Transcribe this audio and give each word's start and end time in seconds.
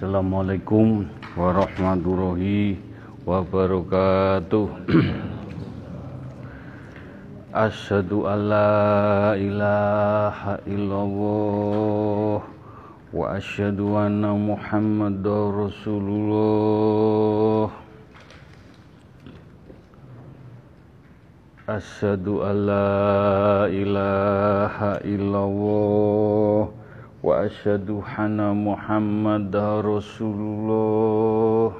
Assalamualaikum 0.00 1.12
warahmatullahi 1.36 2.80
wabarakatuh. 3.28 4.88
Asyhadu 7.68 8.24
an 8.24 8.48
la 8.48 9.36
ilaha 9.36 10.56
illallah 10.64 12.40
wa 13.12 13.24
asyhadu 13.36 14.00
anna 14.00 14.32
Muhammadar 14.32 15.68
Rasulullah. 15.68 17.68
Asyhadu 21.68 22.40
an 22.40 22.56
la 22.56 23.68
ilaha 23.68 24.96
illallah 25.04 26.79
wa 27.20 27.44
asyhadu 27.44 28.00
anna 28.16 28.56
Muhammadar 28.56 29.84
Rasulullah. 29.84 31.76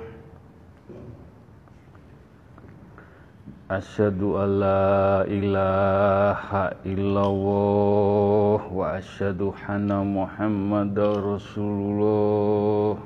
Asyhadu 3.73 4.37
an 4.37 4.51
la 4.61 5.25
ilaha 5.25 6.77
illallah. 6.85 8.69
Wa 8.69 9.01
asyhadu 9.01 9.57
anna 9.65 10.05
Muhammadar 10.05 11.25
Rasulullah. 11.25 13.01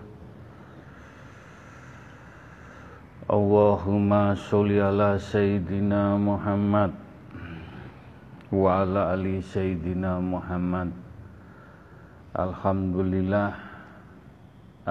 Allahumma 3.30 4.34
sholli 4.34 4.82
ala 4.82 5.22
sayyidina 5.22 6.18
Muhammad. 6.18 6.90
Wa 8.50 8.82
ala 8.82 9.14
ali 9.14 9.38
sayyidina 9.38 10.18
Muhammad 10.18 11.03
Alhamdulillah. 12.34 13.54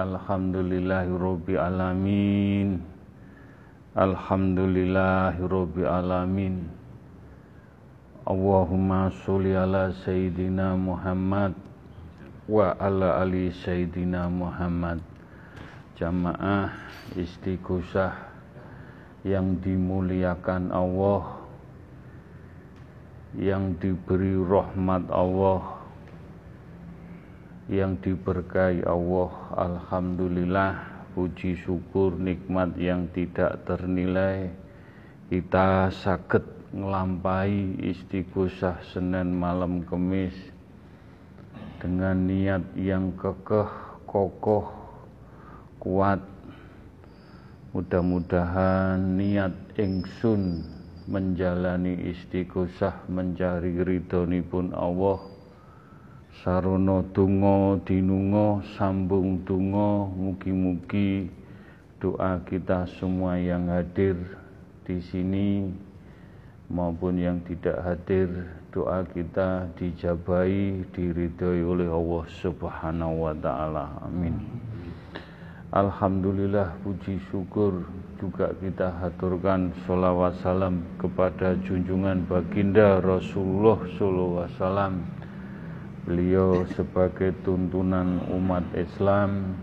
Alhamdulillahirabbil 0.00 1.60
alamin. 1.60 2.80
Alhamdulillahirabbil 3.92 5.84
alamin. 5.84 6.64
Allahumma 8.24 9.12
sholli 9.12 9.52
ala 9.52 9.92
sayyidina 9.92 10.72
Muhammad 10.72 11.52
wa 12.48 12.72
ala 12.80 13.20
ali 13.20 13.52
sayyidina 13.52 14.32
Muhammad. 14.32 15.04
Jamaah 16.00 16.72
istighosah 17.12 18.24
yang 19.20 19.60
dimuliakan 19.60 20.72
Allah 20.72 21.44
yang 23.36 23.76
diberi 23.76 24.32
rahmat 24.32 25.12
Allah 25.12 25.73
yang 27.68 27.96
diberkahi 27.96 28.84
Allah 28.84 29.32
Alhamdulillah 29.56 30.72
puji 31.16 31.56
syukur 31.64 32.12
nikmat 32.18 32.76
yang 32.76 33.08
tidak 33.16 33.64
ternilai. 33.64 34.52
Kita 35.32 35.88
sakit 35.88 36.76
ngelampai 36.76 37.80
istighosah 37.80 38.84
Senin 38.92 39.32
malam 39.32 39.86
Kemis 39.88 40.36
dengan 41.80 42.28
niat 42.28 42.76
yang 42.76 43.16
kekeh 43.16 43.70
kokoh 44.04 44.68
kuat. 45.80 46.20
Mudah-mudahan 47.74 49.18
niat 49.18 49.54
ingsun 49.74 50.62
menjalani 51.10 52.12
istighosah 52.12 53.10
mencari 53.10 53.82
ridhonipun 53.82 54.70
Allah 54.70 55.33
Sarono 56.42 57.06
tungo 57.14 57.78
dinungo 57.86 58.58
sambung 58.74 59.46
tungo 59.46 60.10
mugi-mugi 60.18 61.30
doa 62.02 62.42
kita 62.42 62.90
semua 62.98 63.38
yang 63.38 63.70
hadir 63.70 64.18
di 64.82 64.98
sini 64.98 65.70
maupun 66.66 67.22
yang 67.22 67.38
tidak 67.46 67.78
hadir 67.86 68.50
doa 68.74 69.06
kita 69.14 69.70
dijabai 69.78 70.82
diridhoi 70.90 71.62
oleh 71.62 71.86
Allah 71.86 72.24
Subhanahu 72.42 73.30
wa 73.30 73.34
taala. 73.38 73.94
Amin. 74.02 74.34
Alhamdulillah 75.70 76.74
puji 76.82 77.22
syukur 77.30 77.86
juga 78.18 78.50
kita 78.58 78.90
haturkan 78.98 79.70
sholawat 79.86 80.34
salam 80.42 80.82
kepada 80.98 81.54
junjungan 81.62 82.26
baginda 82.26 82.98
Rasulullah 82.98 83.78
sallallahu 83.94 84.42
alaihi 84.42 84.58
wasallam 84.58 84.94
beliau 86.04 86.68
sebagai 86.76 87.32
tuntunan 87.40 88.20
umat 88.28 88.64
Islam. 88.76 89.56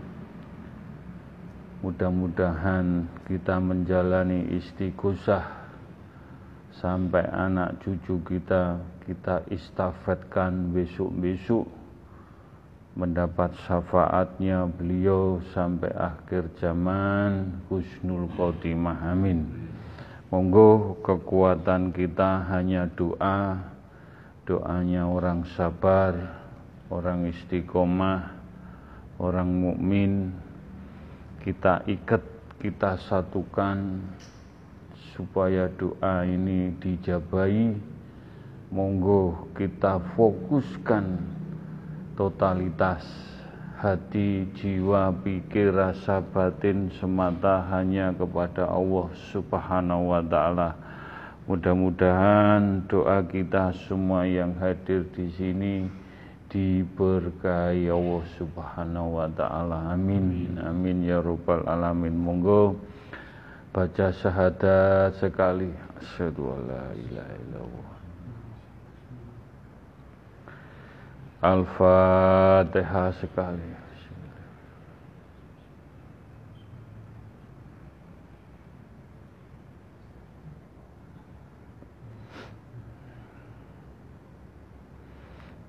Mudah-mudahan 1.82 3.10
kita 3.26 3.58
menjalani 3.58 4.54
istighosah 4.54 5.46
sampai 6.78 7.26
anak 7.30 7.82
cucu 7.82 8.22
kita 8.26 8.78
kita 9.02 9.42
istafetkan 9.50 10.70
besok-besok 10.70 11.66
mendapat 12.94 13.50
syafaatnya 13.66 14.70
beliau 14.70 15.42
sampai 15.50 15.90
akhir 15.90 16.54
zaman. 16.58 17.62
Husnul 17.66 18.30
khotimah 18.38 19.10
amin. 19.10 19.46
Monggo 20.30 20.96
kekuatan 21.02 21.90
kita 21.92 22.46
hanya 22.46 22.88
doa 22.94 23.71
doanya 24.42 25.06
orang 25.06 25.46
sabar, 25.54 26.14
orang 26.90 27.30
istiqomah, 27.30 28.34
orang 29.22 29.48
mukmin 29.48 30.34
kita 31.46 31.86
ikat, 31.86 32.22
kita 32.58 32.98
satukan 33.06 34.02
supaya 35.14 35.70
doa 35.70 36.26
ini 36.26 36.74
dijabai. 36.78 37.74
Monggo 38.72 39.52
kita 39.52 40.00
fokuskan 40.16 41.04
totalitas 42.16 43.04
hati, 43.76 44.48
jiwa, 44.56 45.12
pikir, 45.20 45.76
rasa 45.76 46.24
batin 46.24 46.88
semata 46.96 47.68
hanya 47.68 48.16
kepada 48.16 48.64
Allah 48.64 49.12
Subhanahu 49.28 50.16
wa 50.16 50.24
taala 50.24 50.81
Mudah-mudahan 51.42 52.86
doa 52.86 53.18
kita 53.26 53.74
semua 53.90 54.22
yang 54.22 54.54
hadir 54.62 55.02
di 55.10 55.26
sini 55.34 55.90
diberkahi 56.46 57.90
Allah 57.90 58.22
Subhanahu 58.38 59.18
wa 59.18 59.26
taala. 59.34 59.90
Amin. 59.90 60.54
Amin 60.62 61.02
ya 61.02 61.18
rabbal 61.18 61.66
alamin. 61.66 62.14
Monggo 62.14 62.78
baca 63.74 64.14
syahadat 64.14 65.18
sekali. 65.18 65.66
Asyhadu 65.98 66.54
an 66.54 66.60
la 66.70 66.84
ilaha 66.94 67.34
illallah. 67.34 67.90
Al-Fatihah 71.42 73.10
sekali. 73.18 73.70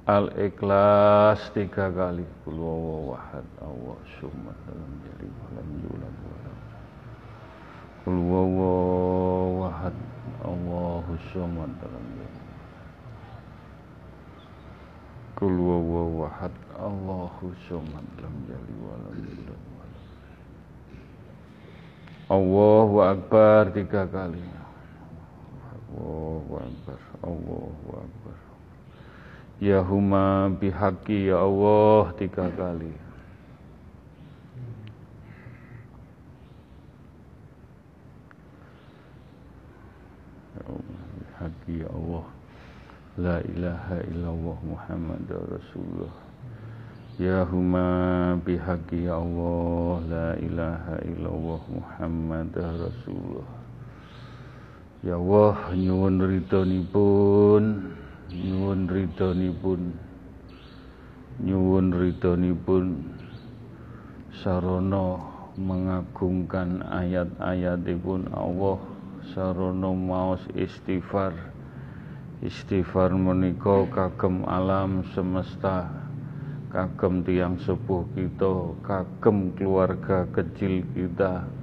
Al-Ikhlas 0.03 1.55
tiga 1.55 1.87
kali. 1.87 2.27
Kul 2.43 2.59
wahad 2.59 3.47
Allah 3.63 3.95
sumad 4.19 4.57
dalam 4.67 4.91
jadi 4.99 5.31
walam 5.31 5.69
yulad 5.79 6.17
walam. 6.27 6.57
Kul 8.03 8.19
wahad 9.63 9.95
Allah 10.43 11.07
sumad 11.31 11.71
dalam 11.79 12.05
jadi 12.19 12.41
Kul 15.39 15.55
wahad 16.19 16.55
Allah 16.75 17.31
sumad 17.63 18.03
dalam 18.19 18.35
jadi 18.43 18.73
walam 18.83 19.15
yulad 19.23 19.61
walam. 19.71 20.03
Allahu 22.27 22.95
Akbar 23.07 23.71
tiga 23.71 24.03
kali. 24.11 24.43
Allahu 25.95 26.59
Akbar 26.59 26.99
Allahu 27.23 28.03
Akbar 28.03 28.42
Ya 29.63 29.79
huma 29.79 30.51
bihaqi 30.59 31.31
ya 31.31 31.39
Allah 31.39 32.11
tiga 32.19 32.51
kali. 32.51 32.91
Ya 40.51 40.63
bihaqi 40.67 41.73
ya 41.79 41.87
Allah. 41.95 42.25
La 43.15 43.37
ilaha 43.47 44.03
illallah 44.11 44.57
Muhammad 44.67 45.31
Rasulullah. 45.31 46.11
Ya 47.15 47.47
huma 47.47 47.87
bihaqi 48.43 49.07
ya 49.07 49.15
Allah. 49.15 49.95
La 50.11 50.29
ilaha 50.43 50.99
illallah 51.07 51.63
Muhammad 51.71 52.51
Rasulullah. 52.51 53.47
Ya 55.07 55.15
Allah 55.15 55.71
nyuwun 55.71 56.19
ridhonipun 56.19 57.63
nyuwun 58.33 58.89
ridhonipun. 58.89 59.93
Nyuwun 61.45 61.93
ridhonipun. 61.93 62.85
Sarono 64.33 65.21
mengagungkan 65.53 66.81
ayat-ayatipun. 66.81 68.33
Allah 68.33 68.81
sarono 69.37 69.93
maos 69.93 70.41
istighfar. 70.57 71.37
Istighfar 72.41 73.13
menika 73.13 73.85
kagem 73.93 74.41
alam 74.49 75.05
semesta. 75.13 75.93
Kagem 76.73 77.21
tiang 77.21 77.61
sepuh 77.61 78.01
kita. 78.17 78.73
Kagem 78.81 79.53
keluarga 79.53 80.25
kecil 80.33 80.81
kita 80.97 81.62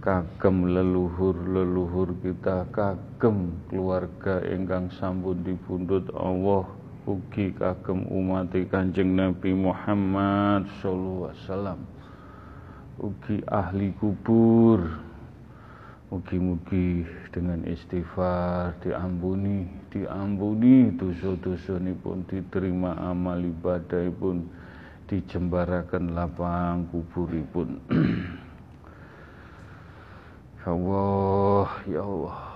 kagem 0.00 0.72
leluhur-leluhur 0.72 2.16
kita 2.24 2.64
kagem 2.72 3.52
keluarga 3.68 4.40
ingkang 4.48 4.88
sampun 4.96 5.44
dipundhut 5.44 6.08
Allah. 6.16 6.64
Ugi 7.04 7.52
kagem 7.56 8.08
umat 8.08 8.52
Kanjeng 8.68 9.16
Nabi 9.16 9.52
Muhammad 9.52 10.68
sallallahu 10.80 11.28
alaihi 11.28 11.42
wasallam. 11.44 11.80
Ugi 13.00 13.36
ahli 13.48 13.88
kubur. 14.00 14.80
Mugi-mugi 16.10 17.06
dengan 17.30 17.62
istighfar 17.70 18.74
diampuni 18.82 19.62
diampuni 19.94 20.90
dosa-dosa 20.98 21.78
pun 22.02 22.26
diterima 22.26 22.98
amal 22.98 23.38
ibadah 23.38 24.10
pun 24.18 24.42
dijembarakan 25.06 26.10
lapang 26.10 26.90
kuburipun 26.90 27.78
ya 30.66 30.72
Allah 30.76 31.68
ya 31.88 32.02
Allah 32.04 32.50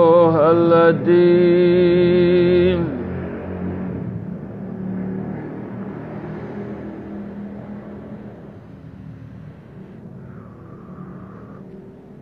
Astaghfirullahaladzim 0.31 0.39
Allah 0.39 0.93
Astaghfirullahaladzim 0.93 2.79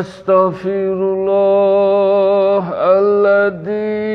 أستغفر 0.01 0.97
الله 1.13 2.65
الذي 2.73 4.11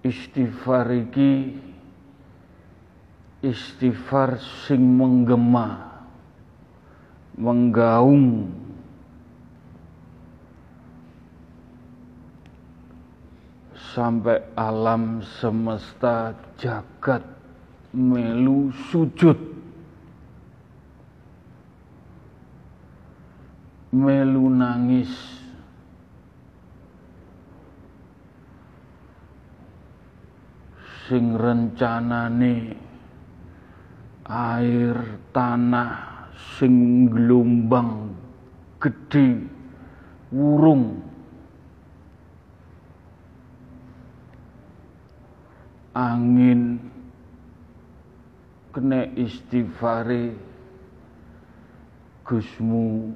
Istighfar 0.02 0.90
iki 0.94 1.58
istighfar 3.42 4.38
sing 4.66 4.82
menggema 4.82 5.90
menggaung. 7.38 8.50
Sampai 13.74 14.46
alam 14.58 15.22
semesta 15.42 16.38
jagat 16.62 17.41
melu 17.92 18.72
sujud. 18.92 19.40
Melu 23.92 24.46
nangis. 24.48 25.12
Sing 31.12 31.36
rencanane 31.36 32.80
air 34.32 34.96
tanah 35.36 35.92
sing 36.56 37.12
gelombang 37.12 38.16
gede 38.80 39.44
wurung. 40.32 41.04
Angin 45.92 46.80
kena 48.72 49.04
istighfare 49.20 50.32
Gusmu 52.24 53.12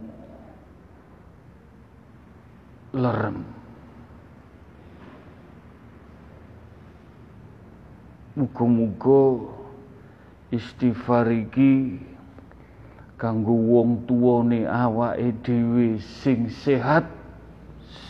lerem. 2.91 3.47
Muga-muga 8.35 9.47
istighfar 10.51 11.31
iki 11.31 12.03
kanggo 13.15 13.55
wong 13.55 14.03
tuwane 14.03 14.67
awake 14.67 15.31
dhewe 15.47 16.03
sing 16.19 16.51
sehat 16.51 17.07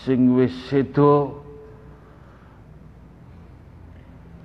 sing 0.01 0.33
wis 0.33 0.53
sedo 0.65 1.45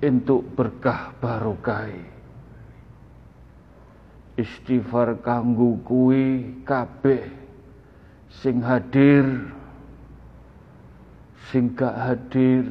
entuk 0.05 0.45
berkah 0.53 1.17
barokah 1.17 1.89
istighfar 4.41 5.21
kanggo 5.21 5.77
kuwi 5.85 6.61
kabeh 6.65 7.29
sing 8.29 8.59
hadir 8.65 9.25
sing 11.49 11.71
gak 11.77 11.95
hadir 11.95 12.65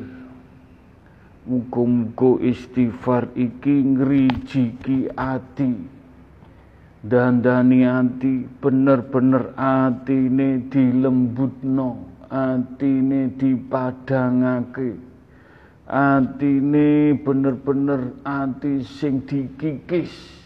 Muga-muga 1.51 2.37
istighfar 2.47 3.33
iki 3.35 3.83
ngrijiki 3.83 5.11
ati. 5.17 5.73
Dandani 7.01 7.83
ati 7.89 8.45
bener-bener 8.61 9.57
atine 9.57 10.69
dilembutno, 10.71 12.07
atine 12.29 13.35
dipadangake. 13.35 15.01
Atine 15.89 17.19
bener-bener 17.25 18.15
ati 18.23 18.85
sing 18.85 19.25
dikikis. 19.27 20.40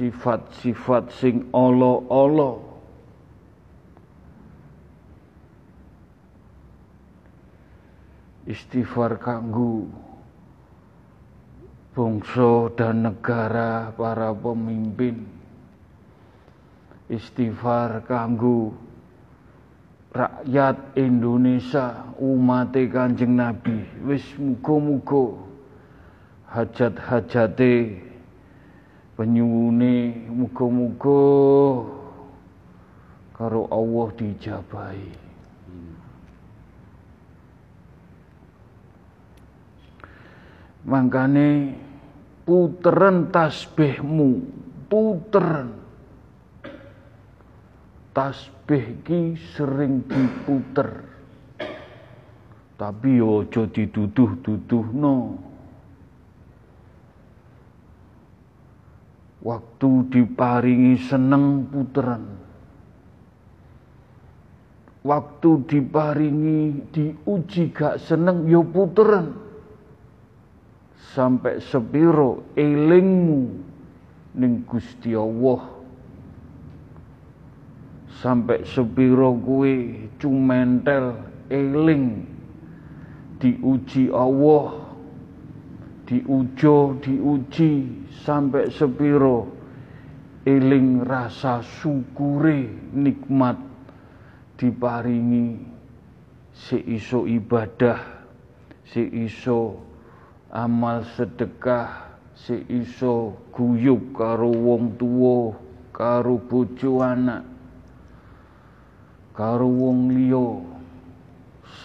Sifat-sifat 0.00 1.12
sing 1.12 1.52
ala-ala. 1.52 2.72
istighfar 8.50 9.14
kanggo 9.22 9.86
bangsa 11.94 12.72
dan 12.74 13.06
negara 13.06 13.94
para 13.94 14.34
pemimpin 14.34 15.22
istighfar 17.06 18.02
kanggo 18.10 18.74
rakyat 20.10 20.98
Indonesia 20.98 22.10
umat 22.18 22.74
Kanjeng 22.74 23.38
Nabi 23.38 23.86
wis 24.02 24.26
muga-muga 24.34 25.38
hajat-hajate 26.50 28.02
penyuwune 29.14 29.89
muga-muga 30.28 31.22
karo 33.34 33.66
Allah 33.72 34.08
dijabahi 34.16 35.30
Mangkane 40.80 41.76
puteren 42.48 43.28
tasbihmu, 43.28 44.30
puteren. 44.88 45.76
Tasbih 48.16 49.04
ki 49.04 49.36
sering 49.54 50.02
diputer. 50.08 51.04
Tapi 52.80 53.20
ojo 53.20 53.68
diduduh-duduhno. 53.68 55.16
Waktu 59.40 60.12
diparingi 60.12 61.00
seneng 61.00 61.64
puteran. 61.72 62.24
Waktu 65.00 65.50
diparingi 65.64 66.92
diuji 66.92 67.72
gak 67.72 67.96
seneng 68.04 68.44
ya 68.44 68.60
puteran. 68.60 69.32
Sampai 71.16 71.58
sepiro 71.64 72.52
elingmu 72.52 73.40
ning 74.36 74.60
Gusti 74.68 75.16
Allah. 75.16 75.64
Sampai 78.20 78.68
sepiro 78.68 79.32
kue 79.40 80.04
cumentel 80.20 81.16
eling 81.48 82.28
diuji 83.40 84.12
Allah 84.12 84.79
diujo 86.10 86.98
diuji 86.98 87.86
sampai 88.26 88.66
sepiro. 88.74 89.46
Eling 90.42 91.06
rasa 91.06 91.62
syukure 91.62 92.66
nikmat 92.96 93.60
diparingi 94.58 95.60
seiso 96.50 97.28
ibadah 97.28 98.00
seiso 98.88 99.78
amal 100.48 101.04
sedekah 101.14 102.16
seiso 102.34 103.36
guyub 103.52 104.16
karo 104.16 104.48
wong 104.48 104.96
tuwa 104.96 105.54
karo 105.92 106.40
bojo 106.40 107.04
anak 107.04 107.44
karo 109.36 109.68
wong 109.68 110.08
liya 110.16 110.64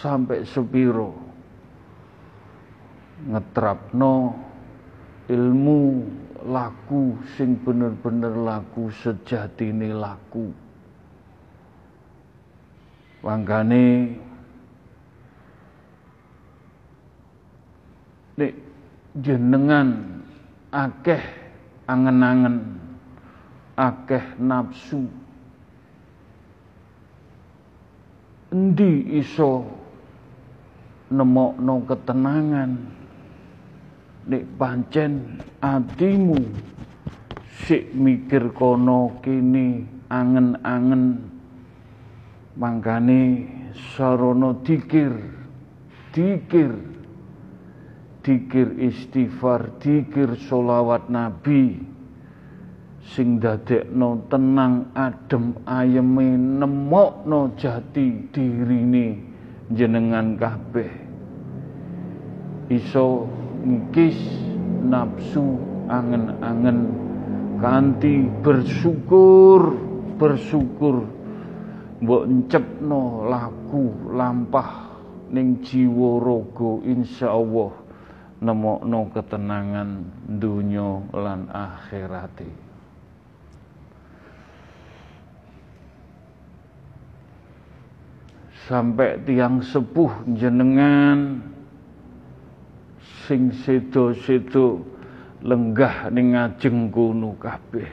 sampai 0.00 0.48
sepiro 0.48 1.25
ngetrapno 3.26 4.34
ilmu 5.26 5.82
laku 6.46 7.18
sing 7.34 7.58
bener-bener 7.58 8.34
laku 8.34 8.90
sejatine 8.94 9.90
laku. 9.90 10.54
Wangkane 13.26 14.14
nek 18.38 18.52
jenengan 19.18 19.88
akeh 20.70 21.22
angen-angen 21.90 22.56
akeh 23.74 24.22
nafsu 24.38 25.08
endi 28.52 29.18
iso 29.18 29.66
nemokno 31.10 31.82
ketenangan 31.88 32.70
nek 34.26 34.44
pancen 34.58 35.38
atimu 35.62 36.38
sik 37.66 37.94
mikir 37.94 38.50
kono 38.50 39.22
kini 39.22 39.86
angen-angen. 40.10 41.34
Mangkane 42.56 43.22
sarana 43.94 44.56
dikir 44.66 45.14
dikir. 46.10 46.72
Dikir 48.26 48.74
istighfar 48.82 49.78
dikir 49.78 50.34
solawat 50.50 51.06
nabi. 51.06 51.78
Sing 53.06 53.38
dadekno 53.38 54.26
tenang 54.26 54.90
adem 54.98 55.54
ayeme 55.62 56.34
nemokno 56.34 57.54
jati 57.54 58.26
dirine 58.34 59.22
jenengan 59.70 60.34
kabeh. 60.34 60.90
Iso 62.66 63.30
ngkis 63.66 64.18
nafsu 64.86 65.58
angen-angen 65.90 66.94
kanti 67.58 68.30
bersyukur 68.46 69.74
bersyukur. 70.16 71.04
Mbok 71.96 72.22
encepno 72.28 73.26
laku 73.26 74.12
lampah 74.12 74.86
ning 75.32 75.64
jiwa 75.64 76.20
raga 76.20 76.70
insyaallah 76.84 77.72
nemokno 78.44 79.00
ketenangan 79.16 79.90
dunya 80.28 81.00
lan 81.16 81.48
akhirate. 81.48 82.52
Sampai 88.66 89.22
tiang 89.22 89.62
sepuh 89.62 90.26
jenengan 90.36 91.38
sing 93.26 93.50
sedo-sedo 93.50 94.86
lenggah 95.42 96.08
ning 96.14 96.38
ngajeng 96.38 96.94
kono 96.94 97.34
kabeh. 97.36 97.90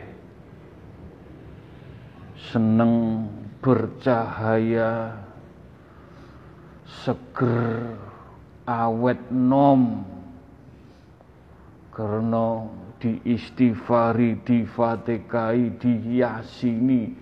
Seneng 2.53 3.25
bercahaya 3.59 5.17
seger 6.85 7.97
awet 8.69 9.21
nom. 9.33 10.05
Karena 11.93 12.65
diistighfari, 12.97 14.41
difatekai, 14.41 15.77
diyasini 15.77 17.13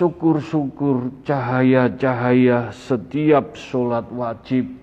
syukur-syukur 0.00 1.24
cahaya-cahaya 1.28 2.72
setiap 2.72 3.52
sholat 3.52 4.08
wajib 4.08 4.79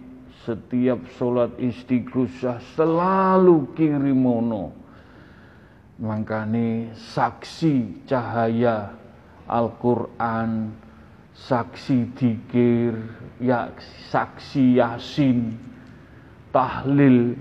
setiap 0.48 1.04
sholat 1.20 1.52
istighosah 1.60 2.64
selalu 2.80 3.68
kirimono 3.76 4.72
makanya 6.00 6.96
saksi 6.96 8.08
cahaya 8.08 8.96
Al-Quran 9.52 10.72
saksi 11.36 12.16
dikir 12.16 12.96
ya 13.44 13.76
saksi 14.08 14.80
yasin 14.80 15.60
tahlil 16.56 17.36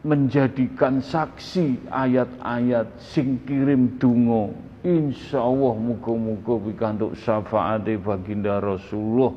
menjadikan 0.00 1.04
saksi 1.04 1.76
ayat-ayat 1.92 2.88
sing 2.96 3.36
kirim 3.44 4.00
dungo 4.00 4.56
insya 4.80 5.44
Allah 5.44 5.76
muka-muka 5.76 6.56
pikantuk 6.72 7.12
syafaat 7.20 7.84
baginda 8.00 8.64
Rasulullah 8.64 9.34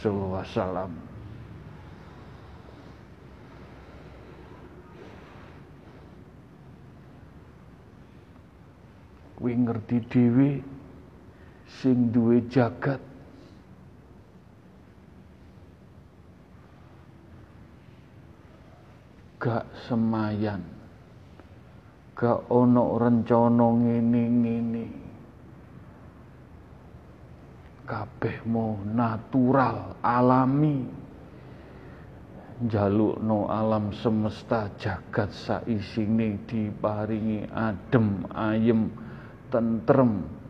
sallallahu 0.00 0.40
alaihi 0.40 0.56
wasallam 0.56 1.11
kuwi 9.42 9.58
ngerti 9.58 9.98
dhewe 10.06 10.50
sing 11.82 12.14
duwe 12.14 12.46
jagat. 12.46 13.02
Gak 19.42 19.66
semayan. 19.90 20.62
Gak 22.14 22.46
ono 22.54 22.94
rencana 23.02 23.66
ngene-ngene 23.82 24.86
kabeh 27.82 28.46
mau 28.46 28.78
natural 28.86 29.98
alami. 30.06 31.02
Jalukno 32.62 33.50
alam 33.50 33.90
semesta 33.90 34.70
jagat 34.78 35.34
saisine 35.34 36.38
diparingi 36.46 37.50
adem 37.50 38.22
ayem 38.30 38.86
tentrem. 39.52 40.40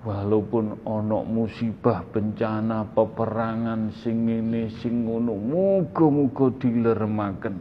Walaupun 0.00 0.80
ono 0.88 1.28
musibah 1.28 2.00
bencana 2.08 2.88
peperangan 2.88 3.92
sing 4.00 4.28
ngene 4.28 4.72
sing 4.80 5.04
ngono 5.04 5.36
muga-muga 5.36 6.48
dilermaken 6.56 7.56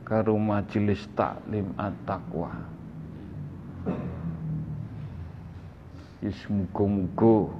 karo 0.00 0.40
majelis 0.40 1.04
taklim 1.12 1.76
at-taqwa. 1.76 2.52
Yes 6.24 6.40
muga-muga 6.48 7.52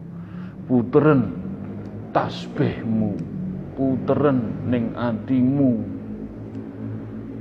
puteren 0.73 1.37
tasbihmu 2.17 3.13
puteren 3.77 4.73
ning 4.73 4.97
atimu. 4.97 5.85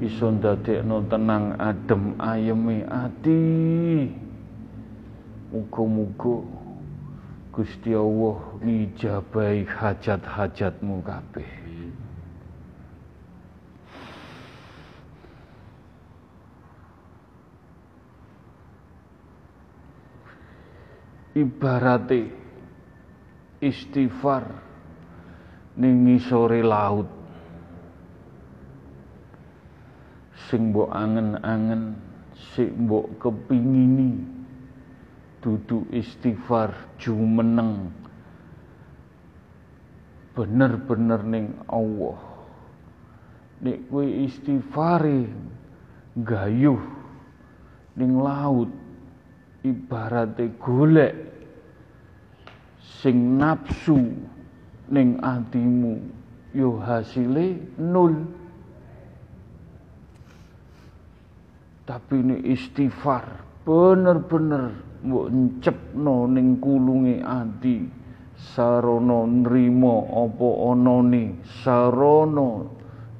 Iso 0.03 0.35
ndadekno 0.35 0.99
tenang 1.07 1.55
adem 1.63 2.19
ayeme 2.19 2.83
ati 2.91 3.39
Muga-muga 5.53 6.41
Gusti 7.53 7.93
Allah 7.93 8.41
ngijabahi 8.65 9.69
hajat-hajatmu 9.69 11.05
kabeh. 11.05 11.51
Ibarate 21.37 22.33
istighfar 23.61 24.49
ning 25.77 26.17
laut. 26.65 27.09
Sing 30.49 30.73
mbok 30.73 30.89
angen-angen, 30.89 32.01
sing 32.57 32.89
mbok 32.89 33.21
kepingini 33.21 34.41
dudu 35.43 35.83
istighfar 35.91 36.71
jumeneng. 36.95 37.91
Bener-bener 40.33 41.21
ning 41.27 41.51
Allah. 41.67 42.17
Nek 43.61 43.91
kowe 43.91 44.07
istighfare 44.07 45.27
gayuh 46.17 46.81
ning 47.99 48.17
laut 48.17 48.71
ibarate 49.63 50.51
golek 50.57 51.13
sing 52.81 53.39
nafsu 53.39 53.97
ning 54.91 55.17
atimu 55.23 56.01
yo 56.53 56.77
hasile 56.77 57.57
nol 57.79 58.13
tapi 61.83 62.19
ini 62.19 62.37
istighfar 62.53 63.43
bener-bener 63.67 64.92
mbok 65.03 65.27
encepno 65.27 66.31
ning 66.31 66.63
kulunge 66.63 67.19
ati 67.19 67.83
sarana 68.55 69.27
nrimo 69.27 70.07
apa 70.07 70.47
anane 70.71 71.43
sarana 71.63 72.63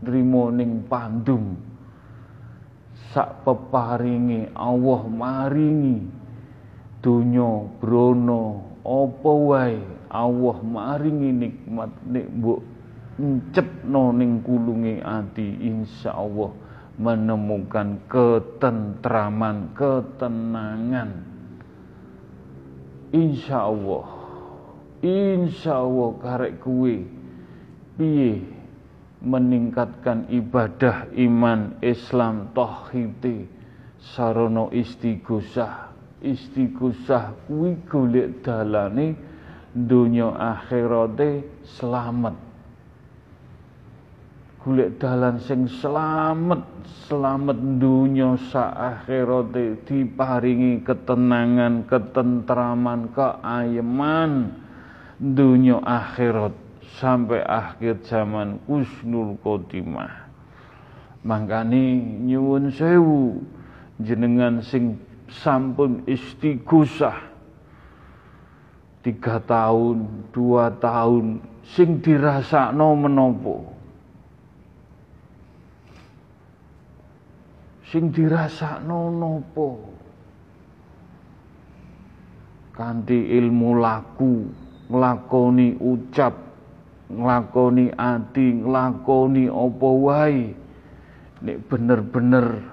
nrimo 0.04 0.44
ning 0.52 0.88
pandum. 0.88 1.60
Sak 3.14 3.46
peparinge 3.46 4.50
Allah 4.58 5.06
maringi 5.06 6.02
donya 7.04 7.68
brono 7.78 8.74
apa 8.82 9.32
wae? 9.32 9.78
Allah 10.10 10.58
maringi 10.66 11.30
nikmat 11.30 11.92
nek 12.10 12.28
mbok 12.42 12.62
encepno 13.20 14.16
ning 14.16 14.42
kulunge 14.42 15.04
ati 15.04 15.62
insyaallah 15.62 16.52
menemukan 16.98 18.02
ketentraman 18.10 19.74
ketenangan 19.74 21.33
insyaallah. 23.14 24.06
Insyaallah 25.04 26.10
karek 26.20 26.60
kuwe 26.64 27.06
piye 27.96 28.42
meningkatkan 29.24 30.28
ibadah 30.28 31.08
iman 31.16 31.80
Islam 31.80 32.52
tauhid 32.52 33.48
sarana 34.04 34.68
istighosah 34.76 35.96
istighosah 36.20 37.48
kuwi 37.48 37.80
golek 37.88 38.44
dalane 38.44 39.16
donya 39.72 40.32
akhirate 40.36 41.48
selamat 41.80 42.53
golek 44.64 44.96
dalan 44.96 45.44
sing 45.44 45.68
selamat 45.68 46.64
selamat 47.12 47.84
dunya 47.84 48.40
sa 48.48 48.72
akhirate 48.72 49.84
diparingi 49.84 50.80
ketenangan 50.88 51.84
ketentraman 51.84 53.12
keayeman 53.12 54.56
dunya 55.20 55.84
akhirat 55.84 56.56
sampai 56.96 57.44
akhir 57.44 58.08
zaman 58.08 58.64
kusnul 58.64 59.36
khotimah. 59.44 60.32
Mangkani 61.28 62.00
nyuwun 62.24 62.72
sewu 62.72 63.44
jenengan 64.00 64.64
sing 64.64 64.96
sampun 65.44 66.08
istighosah 66.08 67.20
tiga 69.04 69.44
tahun 69.44 70.32
dua 70.32 70.72
tahun 70.80 71.44
sing 71.76 72.00
dirasakno 72.00 72.96
menopo 72.96 73.74
sing 77.94 78.10
dirasakno 78.10 79.14
nopo 79.14 79.86
kanthi 82.74 83.38
ilmu 83.38 83.78
laku 83.78 84.50
nglakoni 84.90 85.78
ucap 85.78 86.34
nglakoni 87.06 87.94
ati 87.94 88.66
nglakoni 88.66 89.46
apa 89.46 89.90
wae 89.94 90.58
nek 91.46 91.58
bener-bener 91.70 92.66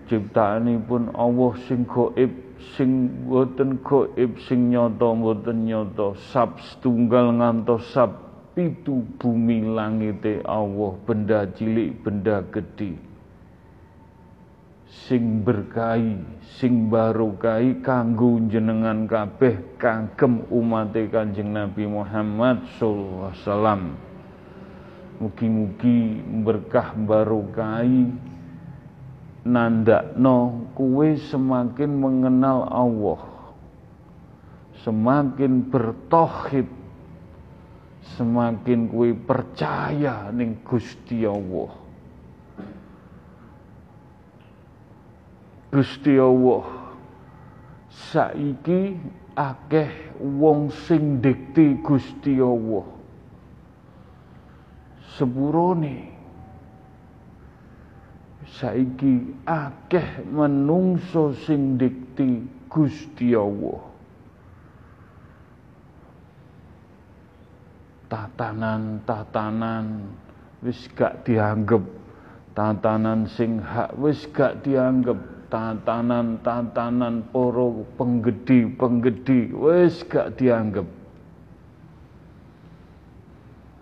Ciptaanipun 0.06 1.10
Allah 1.16 1.52
sing 1.66 1.82
gaib 1.88 2.30
sing 2.78 3.10
boten 3.26 3.82
gaib 3.82 4.38
sing 4.46 4.70
nyata 4.70 5.10
boten 5.16 5.66
nyata. 5.66 6.14
Sab 6.30 6.60
setunggal 6.62 7.34
ngantos 7.40 7.90
sab 7.90 8.26
pitu 8.54 9.04
bumi 9.20 9.66
langite 9.66 10.40
Allah 10.46 10.96
benda 11.04 11.44
cilik 11.52 12.00
benda 12.00 12.40
gede 12.48 12.96
sing 15.04 15.44
berkahi 15.44 16.16
sing 16.56 16.88
barokahi 16.88 17.84
kanggo 17.84 18.40
jenengan 18.48 19.04
kabeh 19.04 19.60
kagem 19.76 20.46
umat 20.48 20.96
Kanjeng 21.12 21.52
Nabi 21.52 21.84
Muhammad 21.84 22.64
sallallahu 22.80 23.28
alaihi 23.28 23.40
wasallam 23.44 23.82
mugi-mugi 25.20 26.20
berkah 26.44 26.92
barokahi 26.96 28.10
nandakno 29.46 30.68
kuwe 30.74 31.16
semakin 31.16 31.90
mengenal 31.96 32.66
Allah. 32.66 33.22
Semakin 34.82 35.66
bertauhid 35.66 36.68
semakin 38.14 38.86
kuwe 38.86 39.14
percaya 39.14 40.30
ning 40.30 40.62
Gusti 40.62 41.26
Allah. 41.26 41.74
Gusti 45.74 46.14
Allah 46.14 46.64
saiki 47.90 48.94
akeh 49.34 50.16
wong 50.22 50.72
sing 50.72 51.20
dikti 51.20 51.82
Gusti 51.84 52.38
Allah 52.40 52.95
sepurone 55.16 56.12
saiki 58.60 59.32
akeh 59.48 60.28
menungso 60.28 61.32
sing 61.48 61.80
dikti 61.80 62.44
Gusti 62.68 63.32
Allah. 63.32 63.80
Tatanan-tatanan 68.06 70.06
wis 70.62 70.86
gak 70.94 71.26
dianggep. 71.26 71.82
Tatanan 72.54 73.26
sing 73.26 73.58
hak 73.58 73.98
wis 73.98 74.30
gak 74.30 74.62
dianggep. 74.62 75.18
Tatanan-tatanan 75.50 77.26
poro 77.34 77.82
penggedi-penggedi 77.98 79.50
wis 79.56 80.06
gak 80.06 80.38
dianggep 80.38 80.86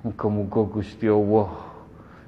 Muga-muga 0.04 0.68
Gusti 0.68 1.08
Allah 1.08 1.48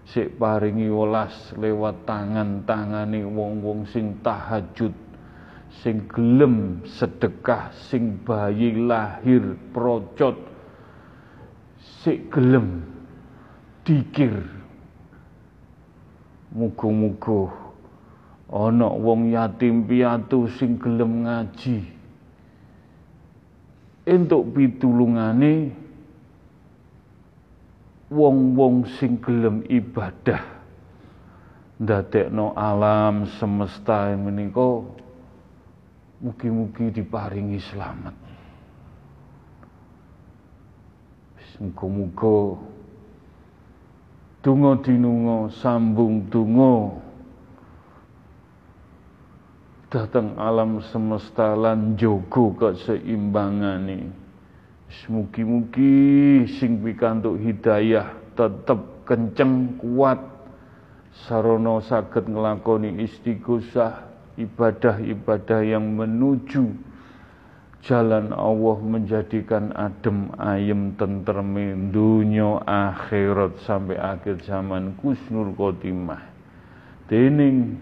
sik 0.09 0.41
paringi 0.41 0.89
welas 0.89 1.53
lewat 1.61 2.09
tangan-tangane 2.09 3.21
wong-wong 3.21 3.85
sing 3.93 4.17
tahajud 4.25 4.97
sing 5.85 6.09
gelem 6.09 6.81
sedekah 6.89 7.69
sing 7.93 8.17
bayi 8.25 8.73
lahir 8.81 9.61
procot 9.77 10.41
sik 12.01 12.33
gelem 12.33 12.81
dikir. 13.85 14.41
Muga-muga 16.57 17.53
ana 18.49 18.89
wong 18.89 19.37
yatim 19.37 19.85
piatu 19.85 20.49
sing 20.57 20.81
gelem 20.81 21.29
ngaji. 21.29 21.93
Entuk 24.09 24.57
pitulungane 24.57 25.85
wong-wong 28.07 28.87
sing 28.99 29.19
gelem 29.19 29.67
ibadah 29.67 30.43
ndadekno 31.77 32.57
alam 32.57 33.27
semesta 33.37 34.15
menika 34.17 34.87
mugi-mugi 36.23 36.89
diparingi 36.95 37.61
selamat. 37.61 38.17
Muga-muga 41.57 42.61
donga 44.45 44.77
dinunga 44.85 45.49
sambung 45.57 46.29
donga 46.29 47.01
datang 49.89 50.37
alam 50.37 50.85
semesta 50.93 51.57
lan 51.57 51.97
jogo 51.97 52.53
keseimbangane 52.61 54.13
mugi-mugi 55.11 56.47
sing 56.59 56.83
pikantuk 56.83 57.39
hidayah 57.39 58.15
tetep 58.35 59.07
kenceng 59.07 59.79
kuat. 59.79 60.19
Sarana 61.27 61.81
saged 61.81 62.29
nglakoni 62.29 63.01
istighosah 63.09 64.05
ibadah-ibadah 64.37 65.65
yang 65.65 65.97
menuju 65.97 66.77
jalan 67.81 68.35
Allah 68.37 68.77
menjadikan 68.85 69.73
adem 69.73 70.29
ayem 70.37 70.93
tentrem 71.01 71.55
dunia 71.89 72.61
akhirat 72.69 73.63
sampai 73.65 73.97
akhir 73.97 74.45
zaman 74.45 74.99
kusnul 75.01 75.57
khotimah. 75.57 76.21
Dening 77.09 77.81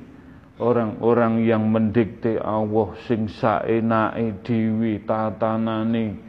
orang-orang 0.62 1.42
yang 1.42 1.66
mendikte 1.66 2.38
Allah 2.38 2.94
sing 3.08 3.26
saenake 3.26 4.44
dhewe 4.46 5.02
tatanane 5.02 6.20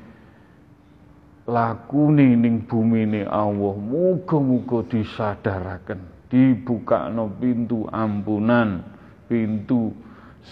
lakune 1.46 2.34
ning 2.34 2.66
bumine 2.66 3.26
Allah 3.30 3.76
muga-muga 3.78 4.82
disadaraken. 4.90 6.14
Dibukakno 6.26 7.30
pintu 7.38 7.86
ampunan 7.94 8.82
pintu 9.30 9.94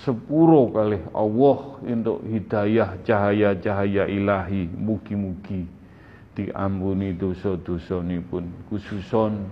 sepuro 0.06 0.70
kali 0.70 1.02
Allah 1.14 1.60
untuk 1.82 2.22
hidayah 2.30 3.02
cahaya-cahaya 3.02 4.06
ilahi. 4.06 4.70
Mugi-mugi 4.70 5.66
diampuni 6.34 7.14
dosa-dosa 7.14 8.02
pun 8.30 8.46
khususon 8.70 9.50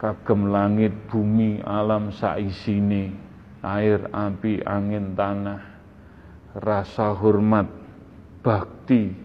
kagem 0.00 0.48
langit 0.48 0.92
bumi 1.12 1.60
alam 1.60 2.08
saisine 2.08 3.12
air 3.60 4.08
api 4.12 4.64
angin 4.64 5.12
tanah 5.12 5.60
rasa 6.56 7.12
hormat 7.12 7.68
bakti 8.40 9.23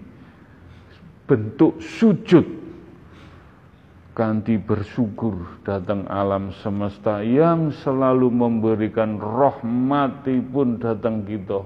bentuk 1.30 1.78
sujud 1.78 2.58
ganti 4.18 4.58
bersyukur 4.58 5.62
datang 5.62 6.10
alam 6.10 6.50
semesta 6.66 7.22
yang 7.22 7.70
selalu 7.70 8.34
memberikan 8.34 9.22
rahmati 9.22 10.42
pun 10.42 10.82
datang 10.82 11.22
kita 11.24 11.62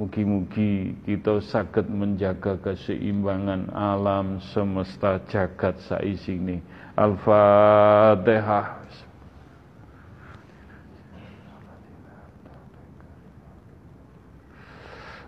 Mugi-mugi 0.00 0.96
kita 1.04 1.44
sakit 1.44 1.84
menjaga 1.92 2.56
keseimbangan 2.64 3.68
alam 3.76 4.40
semesta 4.40 5.20
jagat 5.28 5.76
saisini. 5.84 6.64
Al-Fatihah. 6.96 8.80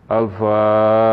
Al-Fatihah. 0.08 1.12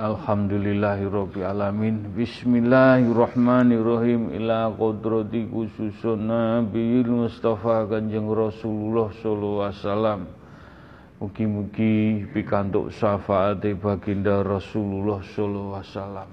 Alhamdulillahirabbil 0.00 1.44
alamin. 1.44 2.08
Bismillahirrahmanirrahim. 2.16 4.32
Ila 4.32 4.72
qudrati 4.72 5.44
khususun 5.44 6.24
Nabi 6.24 7.04
Mustafa 7.04 7.84
Kanjeng 7.84 8.32
Rasulullah 8.32 9.12
sallallahu 9.12 9.60
alaihi 9.60 9.84
wasallam. 9.84 10.24
Mugi-mugi 11.20 12.24
pikantuk 12.32 12.88
syafaat 12.96 13.60
baginda 13.60 14.40
Rasulullah 14.40 15.20
sallallahu 15.20 15.76
alaihi 15.76 15.92
wasallam. 15.92 16.32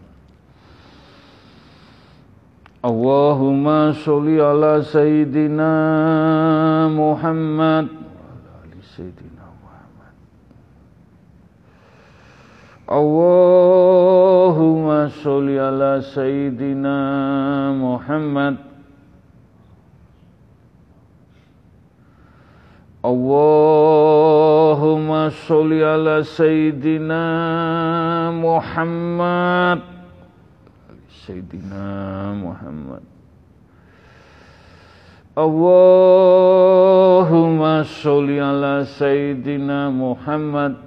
Allahumma 2.87 3.91
sholli 3.99 4.39
ala 4.39 4.79
sayyidina 4.79 5.75
Muhammad 6.87 7.91
wa 7.91 8.63
ala 8.63 8.79
sayyidina 8.95 9.46
Allahumma 12.87 15.11
sholli 15.11 15.59
ala 15.59 15.99
sayyidina 15.99 17.75
Muhammad 17.75 18.63
Allahumma 23.03 25.27
sholli 25.35 25.83
ala 25.83 26.23
sayyidina 26.23 28.31
Muhammad 28.31 29.83
Sayyidina 31.11 32.39
Muhammad 32.39 33.03
Allahumma 35.35 36.23
sholli 37.83 38.39
ala 38.39 38.87
sayyidina 38.87 39.91
Muhammad 39.91 40.86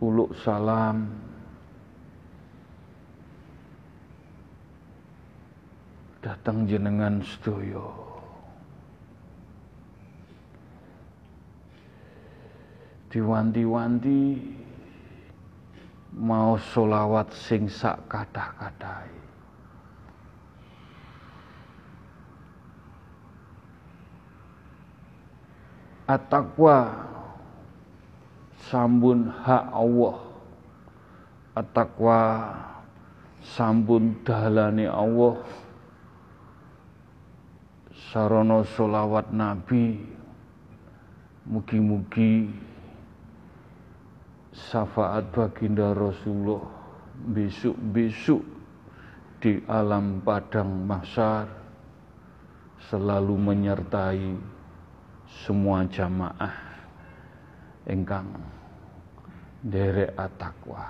Uluk 0.00 0.32
salam. 0.40 1.20
Datang 6.22 6.70
jenengan 6.70 7.18
sedoyo 7.20 7.90
Diwanti-wanti 13.10 14.61
mau 16.12 16.60
solawat 16.60 17.32
sing 17.32 17.68
sak 17.68 17.96
kathah-kathai 18.08 19.22
At-taqwa 26.12 26.92
sambun 28.68 29.32
hak 29.32 29.64
Allah. 29.72 30.18
At-taqwa 31.56 32.20
sampun 33.40 34.20
dalane 34.20 34.90
Allah. 34.90 35.40
Sarana 38.12 38.60
solawat 38.76 39.32
nabi 39.32 40.04
mugi-mugi 41.48 42.50
syafaat 44.52 45.32
baginda 45.32 45.96
Rasulullah 45.96 46.60
besok-besok 47.32 48.42
di 49.40 49.58
alam 49.66 50.20
padang 50.20 50.86
mahsyar 50.86 51.48
selalu 52.92 53.34
menyertai 53.40 54.36
semua 55.42 55.88
jamaah 55.88 56.56
engkang 57.88 58.28
derek 59.64 60.12
atakwa 60.14 60.84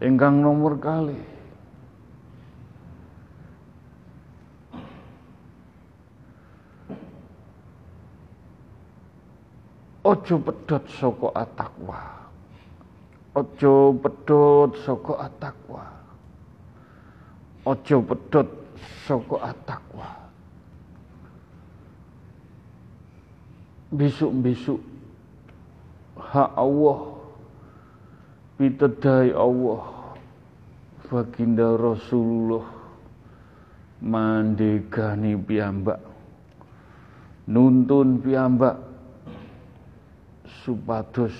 engkang 0.00 0.40
nomor 0.40 0.80
kali 0.80 1.35
ojo 10.06 10.38
pedot 10.38 10.86
soko 10.86 11.34
atakwa 11.34 11.98
ojo 13.34 13.98
pedot 13.98 14.70
soko 14.86 15.18
atakwa 15.18 15.82
ojo 17.66 17.96
pedot 18.06 18.48
soko 19.02 19.42
atakwa 19.42 20.06
besok-besok 23.90 24.78
hak 26.18 26.50
Allah 26.54 27.00
pitedai 28.58 29.34
Allah 29.34 29.82
baginda 31.06 31.74
Rasulullah 31.74 32.66
mandegani 34.02 35.34
piyambak 35.34 35.98
nuntun 37.50 38.22
piyambak 38.22 38.85
supados 40.64 41.34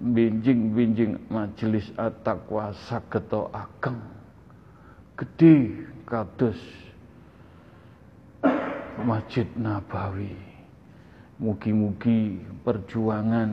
binjing-binjing 0.00 1.28
majelis 1.28 1.86
at-taqwa 1.98 2.72
ageng 3.52 4.00
gedhe 5.20 5.84
kados 6.08 6.56
Masjid 9.00 9.48
Nabawi. 9.56 10.36
Mugi-mugi 11.40 12.36
perjuangan 12.60 13.48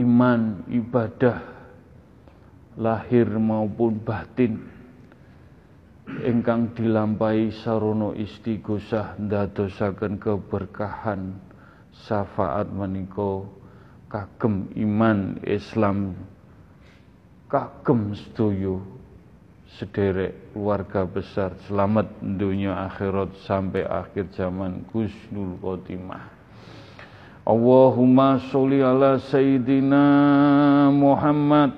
iman 0.00 0.40
ibadah 0.72 1.36
lahir 2.80 3.28
maupun 3.28 4.00
batin 4.00 4.56
ingkang 6.24 6.72
dilampahi 6.72 7.52
sarana 7.60 8.16
istighosah 8.16 9.20
ndadosaken 9.20 10.16
keberkahan 10.16 11.36
syafaat 12.06 12.70
menika 12.72 13.44
kagem 14.10 14.66
iman 14.74 15.38
Islam 15.46 16.14
kagem 17.50 18.14
sedaya 18.14 18.78
sederek 19.78 20.34
keluarga 20.50 21.06
besar 21.06 21.54
selamat 21.70 22.10
dunia 22.18 22.74
akhirat 22.90 23.30
sampai 23.46 23.86
akhir 23.86 24.34
zaman 24.34 24.82
Gusnul 24.90 25.54
Khotimah. 25.62 26.26
Allahumma 27.46 28.38
sholli 28.50 28.82
ala 28.82 29.18
sayyidina 29.18 30.04
Muhammad. 30.90 31.70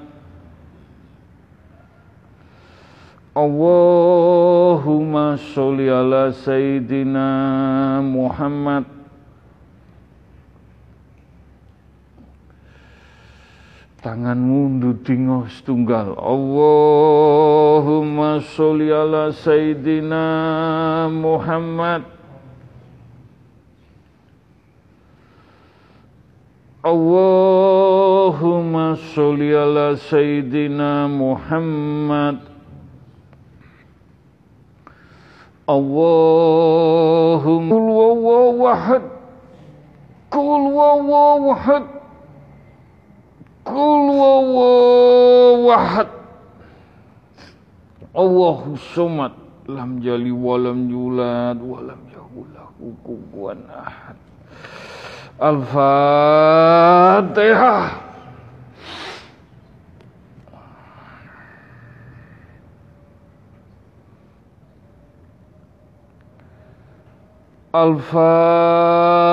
Allahumma 3.32 5.40
sholli 5.52 5.88
ala 5.88 6.32
sayyidina 6.36 7.28
Muhammad 8.04 9.01
tanganmu 14.02 14.82
ndudinga 14.82 15.46
setunggal. 15.46 16.18
Allahumma 16.18 18.42
sholli 18.42 18.90
ala 18.90 19.30
sayyidina 19.32 21.06
Muhammad. 21.06 22.02
Allahumma 26.82 28.98
sholli 29.14 29.54
ala 29.54 29.94
sayyidina 29.94 31.06
Muhammad. 31.06 32.42
Allahumma. 35.70 37.70
Kul 37.70 37.86
wawahad 37.86 39.22
kul 40.32 40.64
wawahad 40.74 42.01
Kul 43.72 44.04
wawahad 44.20 46.12
Allahu 48.12 48.76
somad 48.92 49.32
lam 49.64 50.04
jali 50.04 50.28
walam 50.28 50.92
yulad 50.92 51.56
walam 51.56 52.04
yakul 52.12 52.44
lahu 52.52 52.92
ahad. 53.72 54.20
Al-Fatihah. 55.40 56.52
Al-Fatihah 67.72 69.32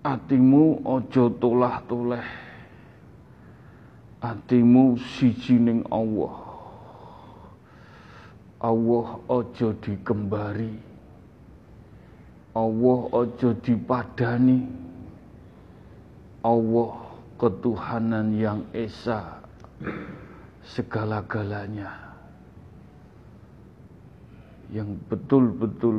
atimu 0.00 0.80
ojo 0.84 1.28
tulah 1.36 1.82
tuleh 1.84 2.24
atimu 4.20 4.96
sijining 4.96 5.84
Allah. 5.88 6.48
Allah 8.60 9.08
ojo 9.24 9.72
dikembari 9.80 10.90
Allah 12.50 13.00
ojo 13.14 13.54
dipadani. 13.62 14.66
Allah 16.40 16.92
ketuhanan 17.36 18.32
yang 18.32 18.64
esa 18.72 19.44
segala-galanya. 20.64 22.16
Yang 24.72 24.96
betul-betul 25.12 25.98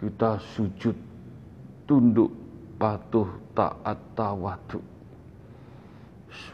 kita 0.00 0.40
sujud 0.56 0.96
tunduk 1.84 2.32
patuh 2.76 3.28
taat 3.56 3.98
tawadu. 4.16 4.80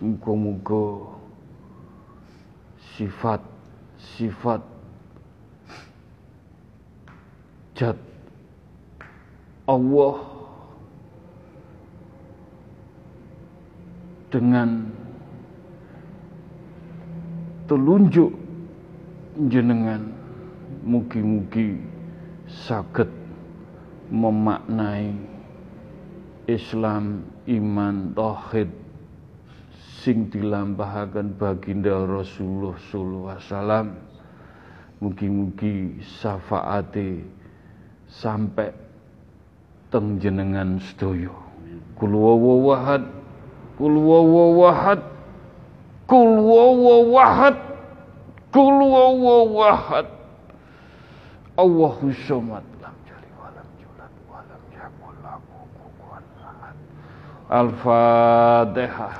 Muga-muga 0.02 1.10
sifat-sifat 2.94 4.62
jat 7.74 7.98
Allah 9.66 10.16
dengan 14.30 14.90
telunjuk 17.66 18.32
jenengan 19.48 20.12
mugi-mugi 20.82 21.78
saged 22.48 23.08
memaknai 24.12 25.14
Islam, 26.46 27.26
iman, 27.46 28.14
tauhid 28.16 28.70
sing 30.02 30.26
dilampahaken 30.30 31.38
baginda 31.38 31.94
Rasulullah 32.06 32.74
sallallahu 32.90 33.30
alaihi 33.30 33.46
wasallam. 33.46 33.86
Mugi-mugi 35.02 35.98
syafaate 36.22 37.26
sampai 38.06 38.70
teng 39.90 40.22
jenengan 40.22 40.78
sedaya. 40.78 41.34
Kul 41.98 42.14
wawahad 42.14 43.02
kul 43.78 43.94
wawahad 43.98 45.00
kul 46.06 46.30
wawahad 46.38 47.56
kul 48.52 48.78
wawahad 48.78 50.06
Allahu 51.56 52.12
somad 52.28 52.64
lam 52.80 52.94
jali 53.08 53.28
walam 53.36 53.66
julad 53.80 54.12
walam 54.28 54.62
yakul 54.72 55.14
lahu 55.24 55.66
kufuwan 55.76 56.24
ahad 56.40 56.76
Al-Fatihah 57.52 59.14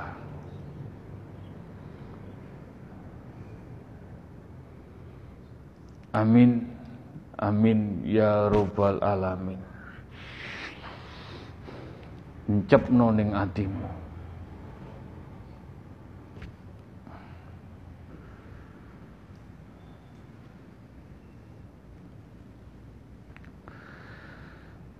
Amin 6.16 6.72
Amin 7.42 8.06
ya 8.06 8.46
robbal 8.46 9.02
alamin. 9.02 9.58
Encep 12.46 12.86
noning 12.86 13.34
atimu 13.34 14.01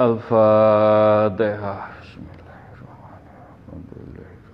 الفاتحة. 0.00 1.90
بسم 2.02 2.22
الله 2.36 2.60
الرحمن 2.72 3.82
الرحيم. 4.14 4.46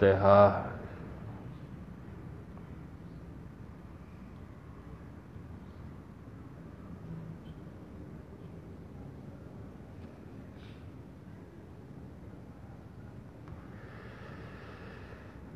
الفاتحة. 0.00 0.71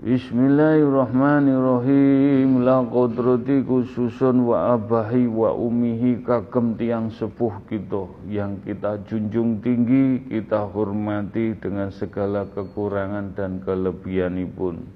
Bismillahirrahmanirrahim. 0.07 2.63
La 2.63 2.79
kodrati 2.87 3.59
khususun 3.67 4.47
wa 4.47 4.79
abahi 4.79 5.27
wa 5.27 5.51
umihi. 5.51 6.23
Kagem 6.23 6.79
tiang 6.79 7.11
sepuh 7.11 7.67
kita 7.67 8.07
Yang 8.31 8.71
kita 8.71 9.03
junjung 9.11 9.59
tinggi, 9.59 10.23
kita 10.31 10.71
hormati 10.71 11.59
dengan 11.59 11.91
segala 11.91 12.47
kekurangan 12.55 13.35
dan 13.35 13.59
kelebihanipun. 13.67 14.87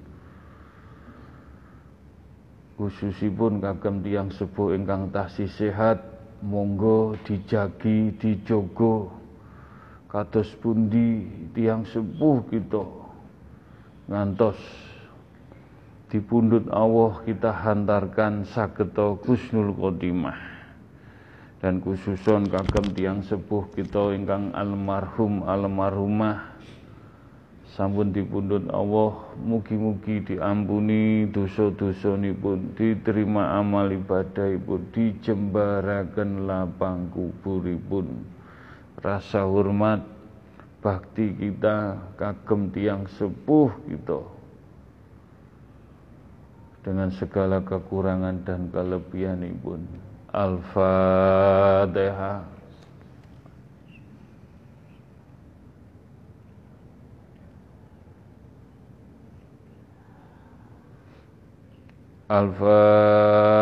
Khususipun 2.79 3.59
kagem 3.59 4.07
tiang 4.07 4.31
sepuh 4.31 4.79
ingkang 4.79 5.11
tasih 5.11 5.51
sehat 5.51 5.99
Monggo 6.39 7.19
dijagi, 7.27 8.15
dijogo. 8.15 9.11
Kados 10.07 10.55
pundi 10.63 11.27
tiang 11.51 11.83
sepuh 11.83 12.47
kita? 12.47 12.79
Ngantos 14.07 14.90
dipundut 16.11 16.67
Allah 16.67 17.23
kita 17.23 17.55
hantarkan 17.55 18.43
sageto 18.43 19.15
kusnul 19.23 19.71
Khotimah 19.71 20.51
dan 21.63 21.79
khususon 21.79 22.51
kagem 22.51 22.91
tiang 22.91 23.19
sepuh 23.23 23.71
kita 23.71 24.11
ingkang 24.11 24.51
almarhum 24.51 25.47
almarhumah. 25.47 26.51
Sampun 27.71 28.11
dipundut 28.11 28.67
Allah 28.67 29.31
mugi-mugi 29.39 30.19
diampuni 30.27 31.31
dosa-dosa 31.31 32.19
pun 32.35 32.75
diterima 32.75 33.55
amal 33.55 33.87
ibadah 33.87 34.51
pun 34.59 34.83
dijembaraken 34.91 36.51
lapang 36.51 37.07
kuburipun. 37.15 38.27
Rasa 38.99 39.47
hormat 39.47 40.03
bakti 40.83 41.31
kita 41.31 41.95
kagem 42.19 42.75
tiang 42.75 43.07
sepuh 43.07 43.71
kita 43.87 44.40
dengan 46.81 47.13
segala 47.13 47.61
kekurangan 47.61 48.41
dan 48.41 48.73
kelebihan 48.73 49.45
ibu. 49.45 49.77
Al-Fatihah. 50.33 50.81
Al-Fatihah. 62.31 63.61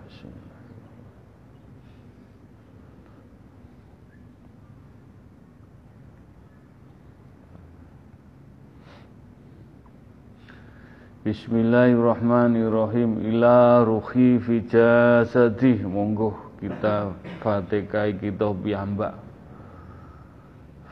Bismillahirrahmanirrahim. 11.21 13.21
Ila 13.29 13.85
ruhi 13.85 14.41
fi 14.41 14.57
jasadih. 14.65 15.85
Monggo 15.85 16.33
kita 16.57 17.13
Fatihah 17.45 18.09
kita 18.17 18.49
piyambak. 18.49 19.13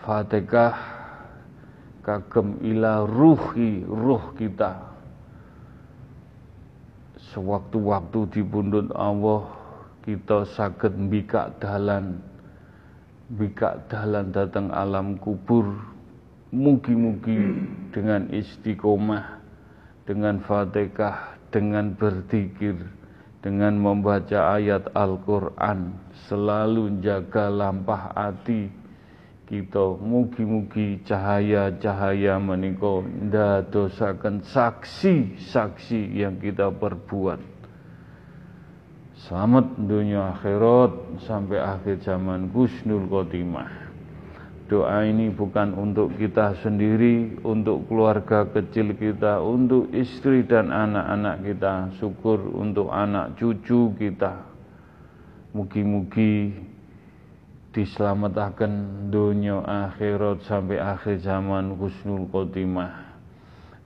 Fatihah 0.05 0.77
kagem 2.05 2.61
ila 2.61 3.09
ruhi 3.09 3.81
ruh 3.89 4.21
kita. 4.37 4.77
Sewaktu-waktu 7.33 8.29
dipundhut 8.29 8.93
Allah 8.93 9.49
kita 10.05 10.45
saged 10.45 10.93
mbikak 10.93 11.57
dalan. 11.57 12.21
Mbikak 13.33 13.89
dalan 13.89 14.29
datang 14.29 14.69
alam 14.77 15.17
kubur. 15.17 15.73
Mugi-mugi 16.53 17.65
dengan 17.89 18.29
istiqomah 18.29 19.38
dengan 20.09 20.41
fatihah, 20.41 21.37
dengan 21.53 21.93
berzikir, 21.93 22.81
dengan 23.45 23.77
membaca 23.77 24.57
ayat 24.57 24.89
Al-Quran, 24.97 25.93
selalu 26.25 26.97
jaga 27.05 27.53
lampah 27.53 28.17
hati 28.17 28.73
kita 29.45 29.97
mugi-mugi 30.01 31.01
cahaya-cahaya 31.05 32.41
meniko 32.41 33.05
ndadosaken 33.05 34.45
saksi-saksi 34.45 36.17
yang 36.17 36.41
kita 36.41 36.73
perbuat. 36.73 37.41
Selamat 39.29 39.77
dunia 39.77 40.33
akhirat 40.37 41.21
sampai 41.25 41.61
akhir 41.61 42.01
zaman 42.05 42.49
Gusnul 42.49 43.09
Khotimah. 43.09 43.88
Doa 44.69 45.01
ini 45.01 45.33
bukan 45.33 45.73
untuk 45.73 46.13
kita 46.13 46.53
sendiri, 46.61 47.41
untuk 47.41 47.89
keluarga 47.89 48.45
kecil 48.45 48.93
kita, 48.93 49.41
untuk 49.41 49.89
istri 49.89 50.45
dan 50.45 50.69
anak-anak 50.69 51.41
kita, 51.41 51.73
syukur 51.97 52.37
untuk 52.53 52.93
anak 52.93 53.33
cucu 53.41 53.97
kita. 53.97 54.45
Mugi-mugi 55.57 56.53
diselamatkan 57.73 59.09
dunia 59.09 59.57
akhirat 59.65 60.45
sampai 60.45 60.77
akhir 60.77 61.25
zaman 61.25 61.73
husnul 61.73 62.29
khotimah. 62.29 63.09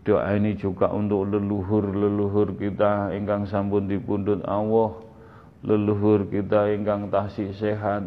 Doa 0.03 0.35
ini 0.35 0.59
juga 0.59 0.91
untuk 0.91 1.31
leluhur-leluhur 1.31 2.59
kita 2.59 3.15
ingkang 3.15 3.47
sampun 3.47 3.87
dipundhut 3.87 4.43
Allah, 4.43 4.99
leluhur 5.63 6.27
kita 6.27 6.75
ingkang 6.75 7.07
tasih 7.07 7.55
sehat, 7.55 8.03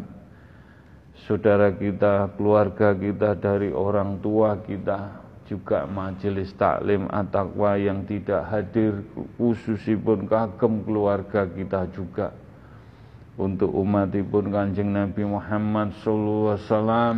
saudara 1.25 1.73
kita, 1.73 2.29
keluarga 2.37 2.93
kita, 2.93 3.33
dari 3.33 3.73
orang 3.73 4.21
tua 4.21 4.61
kita, 4.61 5.25
juga 5.47 5.87
majelis 5.87 6.51
taklim 6.59 7.07
atakwa 7.07 7.79
yang 7.79 8.03
tidak 8.03 8.43
hadir 8.51 8.99
khususipun 9.39 10.27
kagem 10.27 10.83
keluarga 10.83 11.47
kita 11.47 11.87
juga. 11.95 12.35
Untuk 13.39 13.71
umatipun 13.71 14.51
kanjeng 14.51 14.91
Nabi 14.91 15.23
Muhammad 15.23 15.95
sallallahu 16.01 16.51
alaihi 16.57 16.65
wasallam 16.67 17.17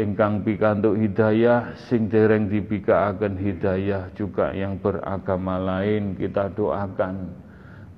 ingkang 0.00 0.44
pikantuk 0.44 0.96
hidayah 0.96 1.76
sing 1.88 2.08
dereng 2.08 2.48
dibikaaken 2.48 3.36
hidayah 3.36 4.12
juga 4.16 4.52
yang 4.52 4.76
beragama 4.80 5.56
lain 5.60 6.16
kita 6.20 6.52
doakan 6.52 7.32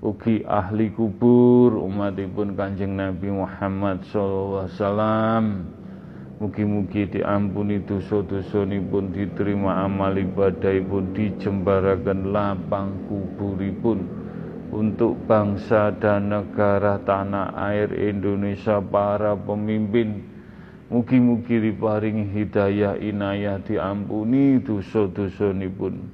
ugi 0.02 0.42
ahli 0.42 0.90
kubur 0.90 1.78
umatipun 1.78 2.58
Kanjeng 2.58 2.98
Nabi 2.98 3.30
Muhammad 3.30 4.02
wasallam. 4.10 5.70
Mugi-mugi 6.42 7.06
diampuni 7.06 7.86
dosa-dosa 7.86 8.66
pun 8.66 9.14
diterima 9.14 9.86
amal 9.86 10.18
ibadah 10.18 10.74
pun 10.90 11.14
dijembarakan 11.14 12.34
lapang 12.34 12.98
kuburipun. 13.06 14.02
Untuk 14.74 15.22
bangsa 15.30 15.94
dan 16.02 16.34
negara 16.34 16.98
tanah 17.06 17.54
air 17.54 17.92
Indonesia 17.94 18.82
para 18.82 19.38
pemimpin 19.38 20.32
Mugi-mugi 20.92 21.56
diparingi 21.56 22.28
hidayah 22.36 23.00
inayah 23.00 23.64
diampuni 23.64 24.60
dosa-dosa 24.60 25.56
pun 25.72 26.04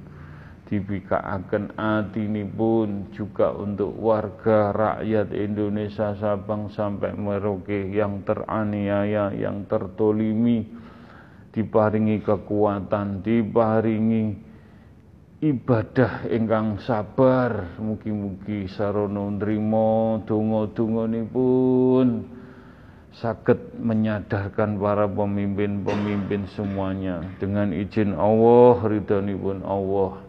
dibikaaken 0.69 1.73
pun 2.53 3.09
juga 3.09 3.49
untuk 3.57 3.89
warga 3.97 4.69
rakyat 4.69 5.33
Indonesia 5.33 6.13
Sabang 6.13 6.69
sampai 6.69 7.17
Merauke 7.17 7.89
yang 7.89 8.21
teraniaya, 8.21 9.33
yang 9.33 9.65
tertolimi 9.65 10.69
diparingi 11.49 12.21
kekuatan, 12.21 13.25
diparingi 13.25 14.25
ibadah 15.41 16.29
ingkang 16.29 16.77
sabar. 16.85 17.81
Mugi-mugi 17.81 18.69
sarana 18.69 19.25
nrimo 19.41 20.21
donga-donga 20.29 21.09
pun 21.33 22.29
sakit 23.09 23.81
menyadarkan 23.81 24.77
para 24.77 25.09
pemimpin-pemimpin 25.09 26.45
semuanya. 26.53 27.25
Dengan 27.41 27.73
izin 27.73 28.13
Allah 28.13 28.85
ridhonipun 28.85 29.65
Allah 29.65 30.28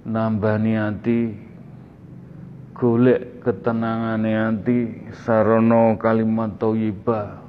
nambani 0.09 0.73
ati 0.73 1.19
golek 2.73 3.45
ketenangane 3.45 4.31
ati 4.33 4.77
sarana 5.25 5.93
kalimat 6.01 6.57
thayyibah 6.57 7.45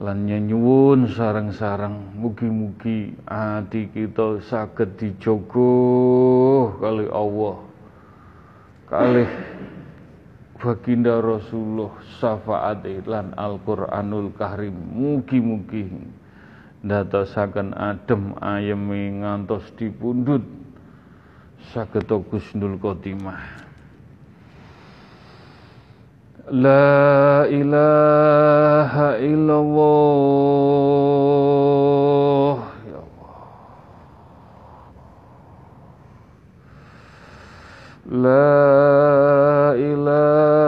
lan 0.00 0.24
nyuwun 0.24 1.12
sareng-sareng 1.12 2.16
mugi-mugi 2.16 3.20
ati 3.28 3.92
kita 3.92 4.40
saged 4.40 4.96
dijogo 4.96 5.68
kali 6.80 7.04
Allah. 7.12 7.56
Kali 8.88 9.24
baginda 10.56 11.20
Rasulullah 11.20 12.00
syafaat 12.16 12.80
lan 13.04 13.36
Al-Qur'anul 13.36 14.32
Karim 14.40 14.72
mugi-mugi 14.72 15.84
ndatosaken 16.84 17.74
adem 17.76 18.34
ayemi 18.40 19.20
ngantos 19.20 19.68
dipundhut. 19.76 20.42
Saged 21.70 22.08
Gusnul 22.08 22.80
Khotimah 22.82 23.70
La 26.50 27.46
ilaha 27.46 29.14
illallah. 29.22 29.78
Ya 32.90 32.98
Allah. 32.98 33.38
La 38.10 39.78
ilaha 39.78 40.59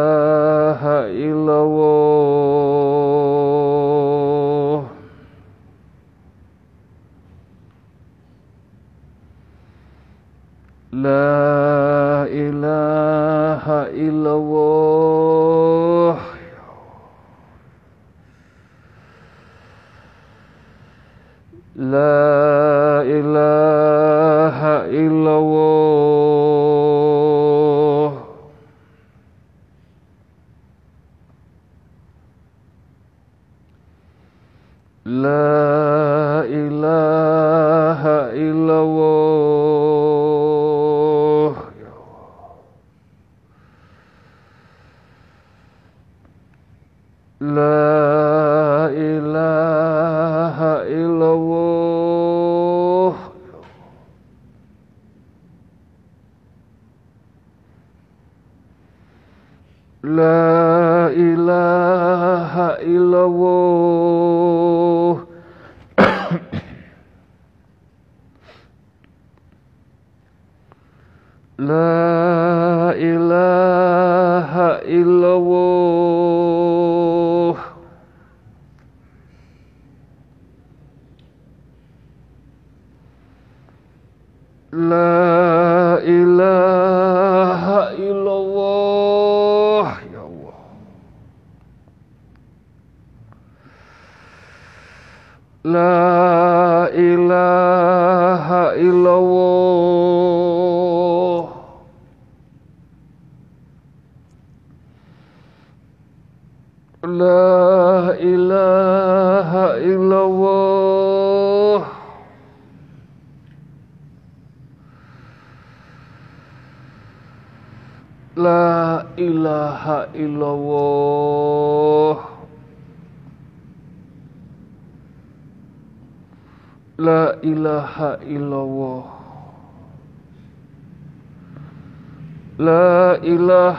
لا 11.02 11.51
La 60.04 61.12
ilaha 61.14 62.82
illallah. 62.82 63.91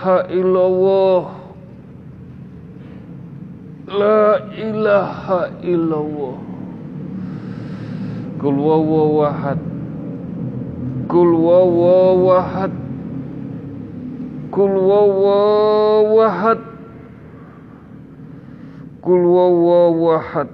ilaha 0.04 0.28
illallah. 0.28 1.24
La 3.88 4.24
ilaha 4.52 5.40
illallah. 5.64 6.38
Kul 8.44 8.58
wawawahad 8.60 9.60
Kul 11.08 11.32
wawawahad 11.32 12.74
Kul 14.52 14.74
wawawahad 14.76 16.60
Kul 19.00 19.24
wawawahad 19.24 20.50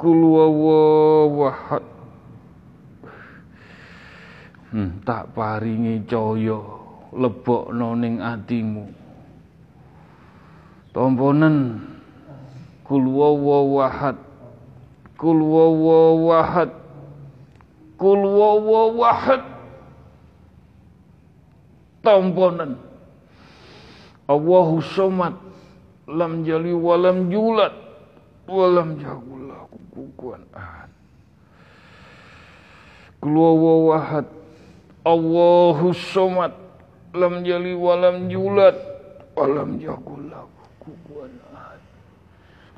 Kul 0.00 0.20
wawawahad 0.24 1.84
hmm, 4.72 5.04
tak 5.08 5.32
paringi 5.36 6.04
coyok 6.04 6.75
lebokno 7.16 7.96
ning 7.96 8.20
atimu. 8.20 8.84
Tomponen 10.92 11.80
kul 12.84 13.04
wawahad 13.04 14.16
kul 15.16 15.40
wawahad 15.40 16.70
kul 17.96 18.20
wawahad 18.20 19.42
tomponen 22.04 22.80
Allahu 24.26 24.82
somad 24.82 25.34
lam 26.08 26.42
jali 26.44 26.74
walam 26.74 27.28
julat 27.30 27.74
walam 28.46 28.98
jakul 29.00 29.42
lahu 29.50 29.76
kufuwan 29.94 30.42
ahad. 30.54 30.90
Kul 33.22 33.36
wawahad 33.36 34.26
Allahu 35.06 35.94
somad 35.94 36.65
lam 37.16 37.44
jali 37.44 37.74
walam 37.74 38.28
julat 38.28 38.76
walam 39.36 39.78
jakul 39.80 40.20
lahu 40.28 40.48
kufuwan 40.80 41.30
ahad. 41.52 41.80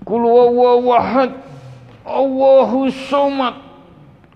Kul 0.07 0.22
wawahad 0.24 1.32
Allahu 2.07 2.91
somad 3.11 3.55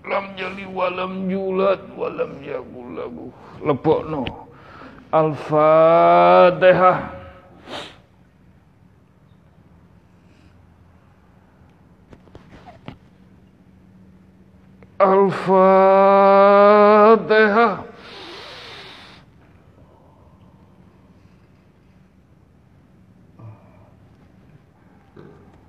lam 0.03 0.35
jali 0.35 0.65
walam 0.67 1.29
julat 1.31 1.79
walam 1.95 2.43
yakul 2.43 2.95
lahu. 2.95 3.31
Lebokno 3.63 4.25
Al-Fatihah. 5.13 6.97
Al-Fatihah 15.03 17.92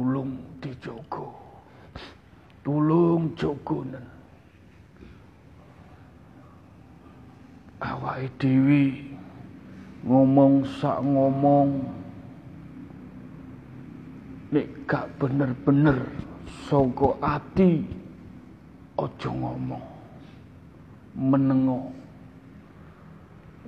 Tulung 0.00 0.32
dijogo. 0.64 1.28
Tulung 2.64 3.36
jogonen. 3.36 4.00
Awake 7.84 8.32
dhewe 8.40 8.96
ngomong 10.08 10.64
sak 10.80 11.04
ngomong. 11.04 11.84
Nek 14.56 14.88
gak 14.88 15.04
bener-bener 15.20 16.00
saka 16.64 17.20
ati 17.20 17.84
aja 18.96 19.28
ngomong. 19.28 19.84
Menengo. 21.12 21.92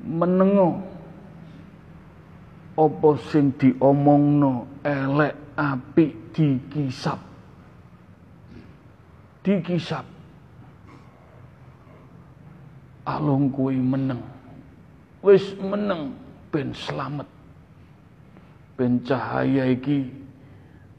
Menengo. 0.00 0.80
Apa 2.80 3.20
sing 3.20 3.52
diomongno 3.60 4.64
elek 4.80 5.41
apik 5.56 6.12
dikisap. 6.32 7.20
Dikisap. 9.42 10.06
Alung 13.02 13.50
kuwi 13.50 13.76
meneng. 13.82 14.22
Wis 15.22 15.54
meneng 15.58 16.14
ben 16.54 16.70
slamet. 16.70 17.26
Ben 18.78 19.02
cahaya 19.02 19.68
iki 19.68 20.10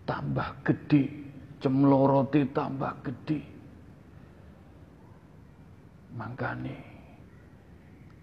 tambah 0.04 0.52
gede 0.68 1.08
cemlorote 1.64 2.44
tambah 2.52 2.92
gede 3.08 3.40
mangkane 6.14 6.76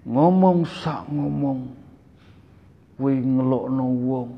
ngomong 0.05 0.63
sak 0.69 1.09
ngomong 1.09 1.73
kowe 3.01 3.13
ngelokno 3.17 3.87
wong 4.05 4.31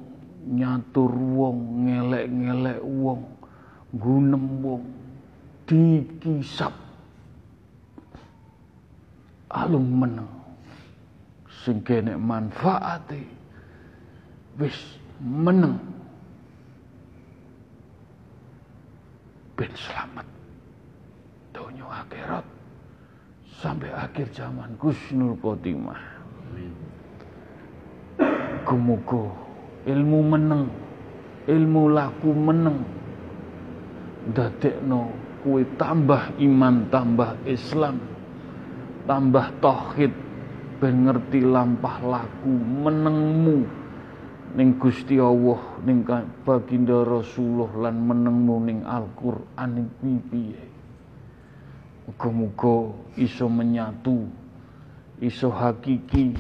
nyatur 0.47 1.12
wong 1.12 1.86
ngelek-ngelek 1.86 2.80
wong 2.82 3.22
gunem 3.95 4.47
wong 4.62 4.82
dikisap. 5.68 6.74
Alum 9.53 9.84
meneng. 9.84 10.30
Sing 11.62 11.84
kene 11.84 12.16
manfaate 12.16 13.22
wis 14.57 14.97
meneng. 15.20 15.76
Ben 19.55 19.72
selamat. 19.76 20.26
Donya 21.53 21.84
akhirat 21.84 22.47
sampai 23.62 23.93
akhir 23.95 24.26
zaman 24.34 24.74
Gusnul 24.74 25.38
Khotimah 25.38 26.01
Kumuko 28.66 29.41
ilmu 29.86 30.20
meneng 30.22 30.64
ilmu 31.46 31.82
laku 31.90 32.30
meneng. 32.30 32.78
Dadekno 34.22 35.10
kue 35.42 35.66
tambah 35.74 36.38
iman 36.38 36.86
tambah 36.92 37.34
Islam 37.42 37.98
tambah 39.06 39.46
tauhid. 39.58 40.14
Ben 40.82 41.06
ngerti 41.06 41.46
lampah 41.46 42.02
laku 42.02 42.50
menengmu. 42.58 43.82
Ning 44.52 44.76
Gusti 44.82 45.16
Allah 45.16 45.62
ning 45.86 46.02
baginda 46.42 47.06
Rasulullah 47.06 47.88
lan 47.88 48.02
menengmu 48.02 48.56
ning 48.66 48.78
Al-Qur'an 48.82 49.78
iki 49.78 50.12
piye? 50.28 50.62
Muga-muga 52.04 52.92
iso 53.14 53.46
menyatu 53.46 54.26
iso 55.22 55.54
hakiki. 55.54 56.34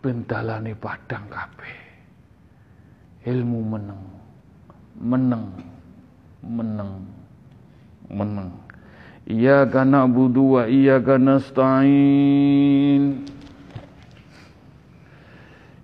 Ben 0.00 0.24
dalane 0.24 0.72
padang 0.72 1.28
kabeh 1.28 1.85
ilmu 3.26 3.74
meneng. 3.74 4.06
Meneng. 5.02 5.50
Meneng. 6.46 7.02
Meneng. 8.06 8.54
Iyyaka 9.26 9.82
na'budu 9.82 10.54
wa 10.54 10.70
iyyaka 10.70 11.18
nasta'in. 11.18 13.26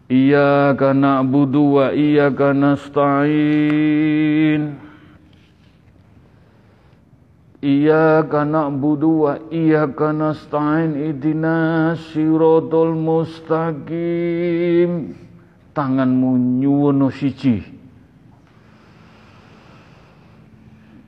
Iyyaka 0.07 0.95
na'budu 0.95 1.83
wa 1.83 1.91
iyyaka 1.91 2.55
nasta'in. 2.55 4.79
Iyyaka 7.59 8.47
na'budu 8.47 9.27
wa 9.27 9.43
iyyaka 9.51 10.15
nasta'in. 10.15 10.95
Idina 10.95 11.99
siratal 11.99 12.95
mustaqim 12.95 13.83
Tanganmu 15.73 16.61
nyuwono 16.61 17.11
siji. 17.11 17.81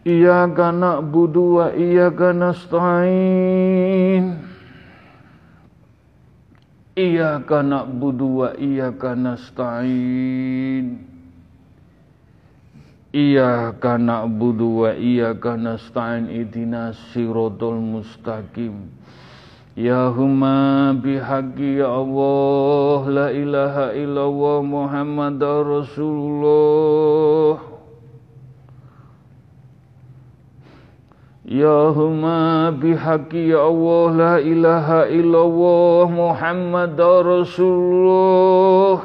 Iyyaka 0.05 0.69
na'budu 0.73 1.57
wa 1.57 1.67
iyyaka 1.73 2.37
nasta'in 2.37 4.37
Iyyaka 6.93 7.65
na'budu 7.65 8.45
wa 8.45 8.49
iyyaka 8.61 9.17
nasta'in 9.17 11.01
Iyyaka 13.17 13.97
na'budu 13.97 14.85
wa 14.85 14.93
iyyaka 14.93 15.57
nasta'in 15.57 16.29
ihdinas 16.29 17.01
siratal 17.17 17.81
mustaqim 17.81 18.93
Ya 19.75 20.07
huma 20.07 20.95
bihaqqi 20.95 21.83
ya 21.83 21.91
Allah 21.91 23.11
la 23.11 23.27
ilaha 23.35 23.91
illallah 23.91 24.63
Muhammadar 24.63 25.67
Rasulullah. 25.67 27.59
Ya 31.43 31.91
huma 31.91 32.71
bihaqi 32.71 33.51
ya 33.51 33.67
Allah 33.67 34.07
la 34.15 34.35
ilaha 34.39 35.11
illallah 35.11 36.07
Muhammad 36.07 36.95
Rasulullah. 37.27 38.97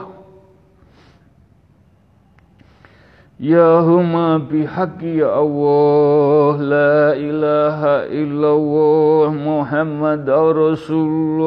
Ya 3.41 3.81
huma 3.81 4.37
bihaqi 4.37 5.17
ya 5.17 5.33
Allah 5.33 6.18
la 6.59 7.15
ilaha 7.15 8.05
illallah 8.11 9.31
Muhammad 9.33 10.27
Rasulullah. 10.27 11.39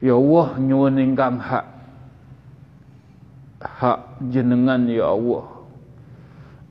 Ya 0.00 0.16
Allah 0.16 0.48
nyuwun 0.56 0.96
ingkang 0.96 1.36
hak. 1.40 1.66
Hak 3.60 4.24
jenengan 4.32 4.88
ya 4.88 5.12
Allah. 5.12 5.44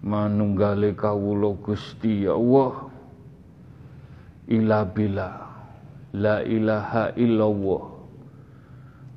Manunggale 0.02 0.96
kawula 0.98 1.54
Gusti 1.60 2.26
ya 2.26 2.34
Allah. 2.34 2.90
Ila 4.50 4.82
bila 4.86 5.30
la 6.16 6.42
ilaha 6.42 7.14
illallah. 7.14 7.84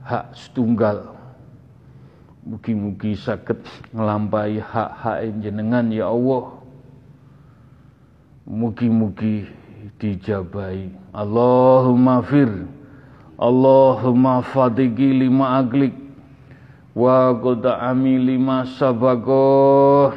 Hak 0.05 0.37
setunggal 0.37 1.22
mugi-mugi 2.43 3.14
saged 3.14 3.62
nglampahi 3.95 4.59
hak-hak 4.59 5.43
jenengan 5.43 5.86
ya 5.88 6.11
Allah. 6.11 6.59
Mugi-mugi 8.47 9.47
dijabai. 9.99 10.90
Allahumma 11.14 12.22
fir 12.26 12.66
Allahumma 13.43 14.43
fadigi 14.47 15.26
lima 15.26 15.59
aglik 15.59 15.95
wa 16.95 17.32
qada'ami 17.34 18.20
lima 18.20 18.68
sabagoh 18.78 20.14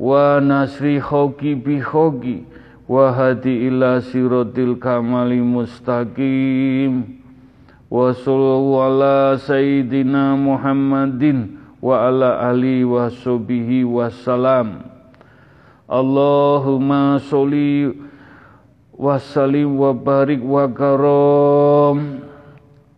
wa 0.00 0.40
nasri 0.40 0.96
hoki 0.96 1.54
bi 1.54 1.78
hoki 1.78 2.48
wa 2.88 3.12
hadi 3.12 3.68
ila 3.68 4.00
siratil 4.00 4.80
kamali 4.80 5.38
mustaqim 5.44 7.19
ali 7.90 8.14
wa 20.46 20.70
karom 20.70 22.22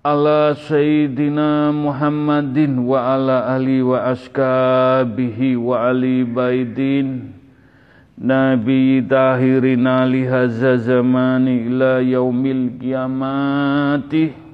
ala 0.05 0.53
sayyidina 0.69 1.73
Muhammadin 1.73 2.85
wa 2.85 3.17
ala 3.17 3.49
ali 3.49 3.81
wa 3.81 4.13
askabihi 4.13 5.57
wa 5.57 5.89
ali 5.89 6.21
baidin 6.29 7.33
Nabi 8.21 9.01
zamani 10.77 11.65
ila 11.73 12.05
yaumil 12.05 12.77
kiamati 12.77 14.52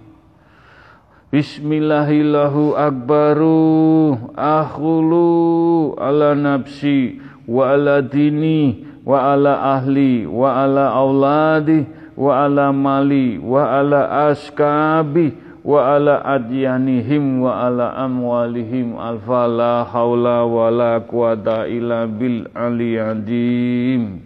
Bismillahillahu 1.28 2.72
akbaru 2.72 4.16
akhulu 4.32 5.92
ala 6.00 6.32
nafsi 6.32 7.20
wa 7.44 7.76
ala 7.76 8.00
dini 8.00 8.80
wa 9.04 9.36
ala 9.36 9.76
ahli 9.76 10.24
wa 10.24 10.64
ala 10.64 10.88
auladi 10.88 11.84
wa 12.16 12.48
ala 12.48 12.72
mali 12.72 13.36
wa 13.36 13.60
ala 13.60 14.32
askabi 14.32 15.36
wa 15.60 16.00
ala 16.00 16.24
adyanihim 16.24 17.44
wa 17.44 17.60
ala 17.60 17.92
amwalihim 17.92 18.96
alfa 18.96 19.44
la 19.44 19.84
hawla 19.84 20.48
wa 20.48 20.72
la 20.72 20.96
quwata 21.04 21.68
illa 21.68 22.08
bil 22.08 22.48
aliyadim 22.56 24.24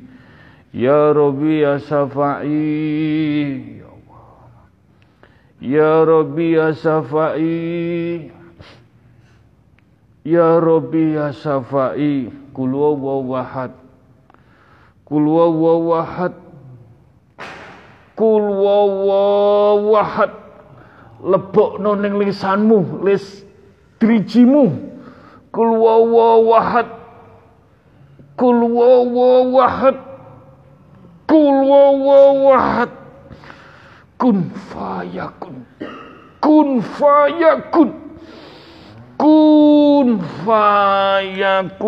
ya 0.70 1.10
rabbi 1.10 1.66
ya 1.66 1.82
safai 1.82 3.81
ya 5.62 6.02
rabbi 6.02 6.58
ya 6.58 6.74
safai 6.74 8.26
ya 10.26 10.58
rabbi 10.58 11.14
ya 11.14 11.30
safai 11.30 12.26
kul 12.50 12.74
wahad. 12.74 13.70
Kul 15.06 15.24
wahad. 15.30 16.34
Kul 18.12 18.44
wawahad 18.44 20.30
lebokno 21.22 21.96
ning 21.96 22.18
lisanmu, 22.20 23.00
lis 23.06 23.40
drijimu. 24.02 24.68
Kul 25.52 25.70
wawahad 25.80 26.88
Kul 28.40 28.58
wawahad 28.72 29.96
Kul 31.28 31.56
wawahad 31.68 33.01
Kun 34.22 34.54
fayakun. 34.70 35.66
kun. 36.38 36.78
Fayakun 36.78 37.90
kun. 39.18 40.22
Fayakun 40.46 41.82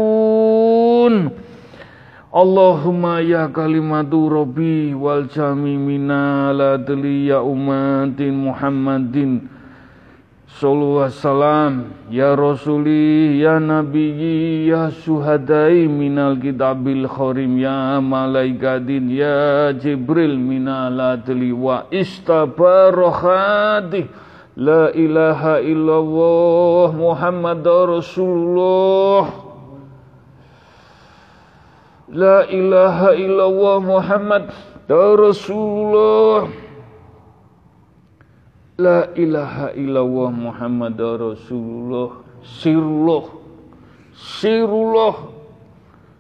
Allahumma 2.35 3.23
ya 3.23 3.47
kalimatu 3.47 4.27
rabbi 4.27 4.91
wal 4.99 5.31
jami 5.31 5.79
minal 5.79 6.59
ya 6.59 7.39
umatin 7.39 8.51
Muhammadin 8.51 9.54
Sallallahu 10.55 11.11
salam 11.11 11.91
Ya 12.15 12.31
Rasuli 12.39 13.43
Ya 13.43 13.59
Nabi 13.59 14.71
Ya 14.71 14.87
Suhadai 14.87 15.91
Minal 15.91 16.39
Kitabil 16.39 17.11
Khorim 17.11 17.59
Ya 17.59 17.99
Malaikatin 17.99 19.11
Ya 19.11 19.75
Jibril 19.75 20.39
Minal 20.39 21.19
Adli 21.19 21.51
Wa 21.51 21.91
Istabarokhati 21.91 24.07
La 24.55 24.95
ilaha 24.95 25.59
illallah 25.59 26.95
Muhammad 26.95 27.67
Rasulullah 27.67 29.27
La 32.15 32.47
ilaha 32.47 33.11
illallah 33.19 33.83
Muhammad 33.83 34.55
Rasulullah 34.87 36.64
La 38.75 39.07
ilaha 39.15 39.71
illallah 39.79 40.35
Muhammad 40.35 40.99
Rasulullah. 40.99 42.27
Sirullah. 42.43 43.31
Sirullah. 44.11 45.31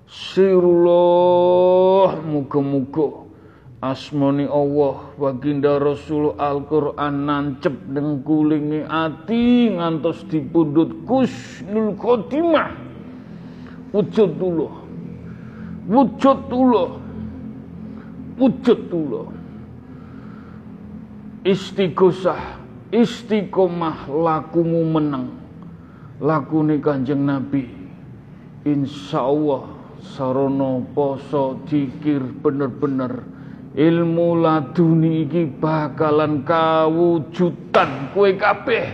Sirullah. 0.06 1.42
Muka-muka 2.22 3.26
Asmani 3.82 4.46
Allah 4.46 5.02
Baginda 5.18 5.82
Rasul 5.82 6.38
Al-Quran 6.38 7.26
Nancep 7.26 7.74
dengkulingi 7.90 8.86
ati 8.86 9.74
Ngantos 9.74 10.22
dipundut 10.30 11.02
Kusnul 11.10 11.98
Khotimah. 11.98 12.70
Wujud 13.90 14.30
dulu 14.38 14.70
Wujud 15.90 16.38
dulu 16.46 17.02
Wujud 18.38 18.78
dulu 18.86 19.43
istighosah 21.44 22.64
istiqomah 22.88 24.08
lakumu 24.08 24.80
menang. 24.88 25.44
Lakune 26.24 26.80
kanjeng 26.80 27.28
nabi 27.28 27.68
insya 28.64 29.28
Allah 29.28 29.68
sarono 30.00 30.88
poso 30.96 31.60
jikir 31.68 32.24
bener-bener. 32.40 33.36
Ilmu 33.74 34.38
laduni 34.38 35.26
iki 35.26 35.50
bakalan 35.50 36.46
kawujudan. 36.46 38.14
Kue 38.14 38.38
kabeh 38.38 38.86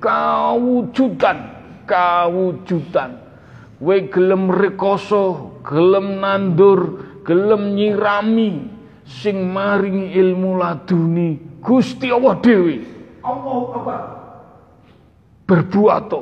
kawujudan 0.00 1.38
kawujudan. 1.84 3.22
Kowe 3.84 4.00
gelem 4.08 4.48
rekoso 4.48 5.60
gelem 5.60 6.24
nandur 6.24 7.04
gelem 7.20 7.76
nyirami 7.76 8.64
sing 9.04 9.52
maringi 9.52 10.16
ilmu 10.16 10.56
laduni 10.56 11.53
Gusti 11.64 12.12
Allah 12.12 12.36
dewi. 12.44 12.84
Allah 13.24 13.56
Akbar. 13.72 14.02
Berbuat 15.48 16.12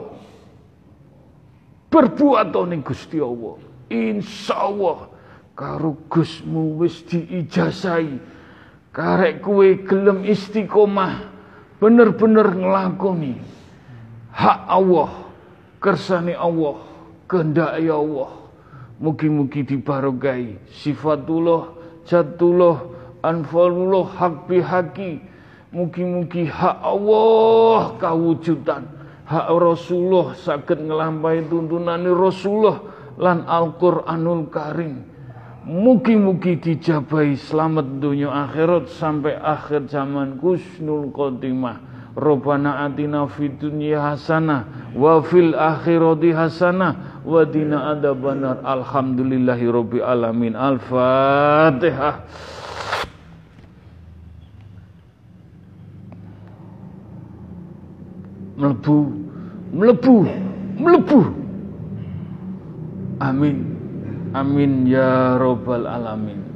Berbuat 1.90 2.55
ning 2.70 2.80
Gusti 2.86 3.18
Allah. 3.18 3.59
Insya 3.90 4.70
Allah 4.70 5.11
karo 5.59 5.99
Gusmu 6.07 6.78
wis 6.78 7.03
diijazai. 7.05 8.22
Karek 8.93 9.43
kue 9.43 9.82
gelem 9.88 10.22
istiqomah 10.24 11.32
bener-bener 11.80 12.53
ngelakoni 12.53 13.40
hak 14.32 14.68
Allah, 14.68 15.11
kersane 15.80 16.36
Allah, 16.36 16.80
kehendak 17.24 17.76
Allah. 17.80 18.32
Mugi-mugi 19.03 19.66
dibarokai 19.66 20.62
sifatullah, 20.70 21.74
jatullah, 22.07 22.86
anfalullah, 23.23 24.07
hak 24.18 24.51
bihaki, 24.51 25.33
Mugi-mugi 25.73 26.45
hak 26.53 26.85
Allah 26.85 27.97
kawujudan. 27.97 28.85
Hak 29.25 29.49
Rasulullah 29.57 30.37
sakit 30.37 30.85
ngelampai 30.85 31.49
tuntunan 31.49 32.05
Rasulullah 32.12 32.85
lan 33.16 33.49
Al-Qur'anul 33.49 34.53
Karim. 34.53 35.01
Mugi-mugi 35.64 36.61
dijabai 36.61 37.41
selamat 37.41 38.05
dunia 38.05 38.29
akhirat 38.29 38.93
sampai 38.93 39.33
akhir 39.33 39.89
zaman 39.89 40.37
kusnul 40.37 41.09
khotimah. 41.09 41.81
Rabbana 42.12 42.85
atina 42.85 43.25
fid 43.25 43.57
dunya 43.57 43.97
hasanah 44.12 44.93
wa 44.93 45.25
fil 45.25 45.57
akhirati 45.57 46.37
hasanah 46.37 47.25
wa 47.25 47.49
adzabannar. 47.49 48.61
Alhamdulillahi 48.61 49.73
rabbil 49.73 50.05
alamin. 50.05 50.53
Al-Fatihah. 50.53 52.29
Melebu 58.62 58.96
melebu 59.74 60.16
melebu. 60.78 61.20
Amin. 63.18 63.58
Amin 64.32 64.86
ya 64.86 65.36
robbal 65.36 65.84
alamin 65.84 66.51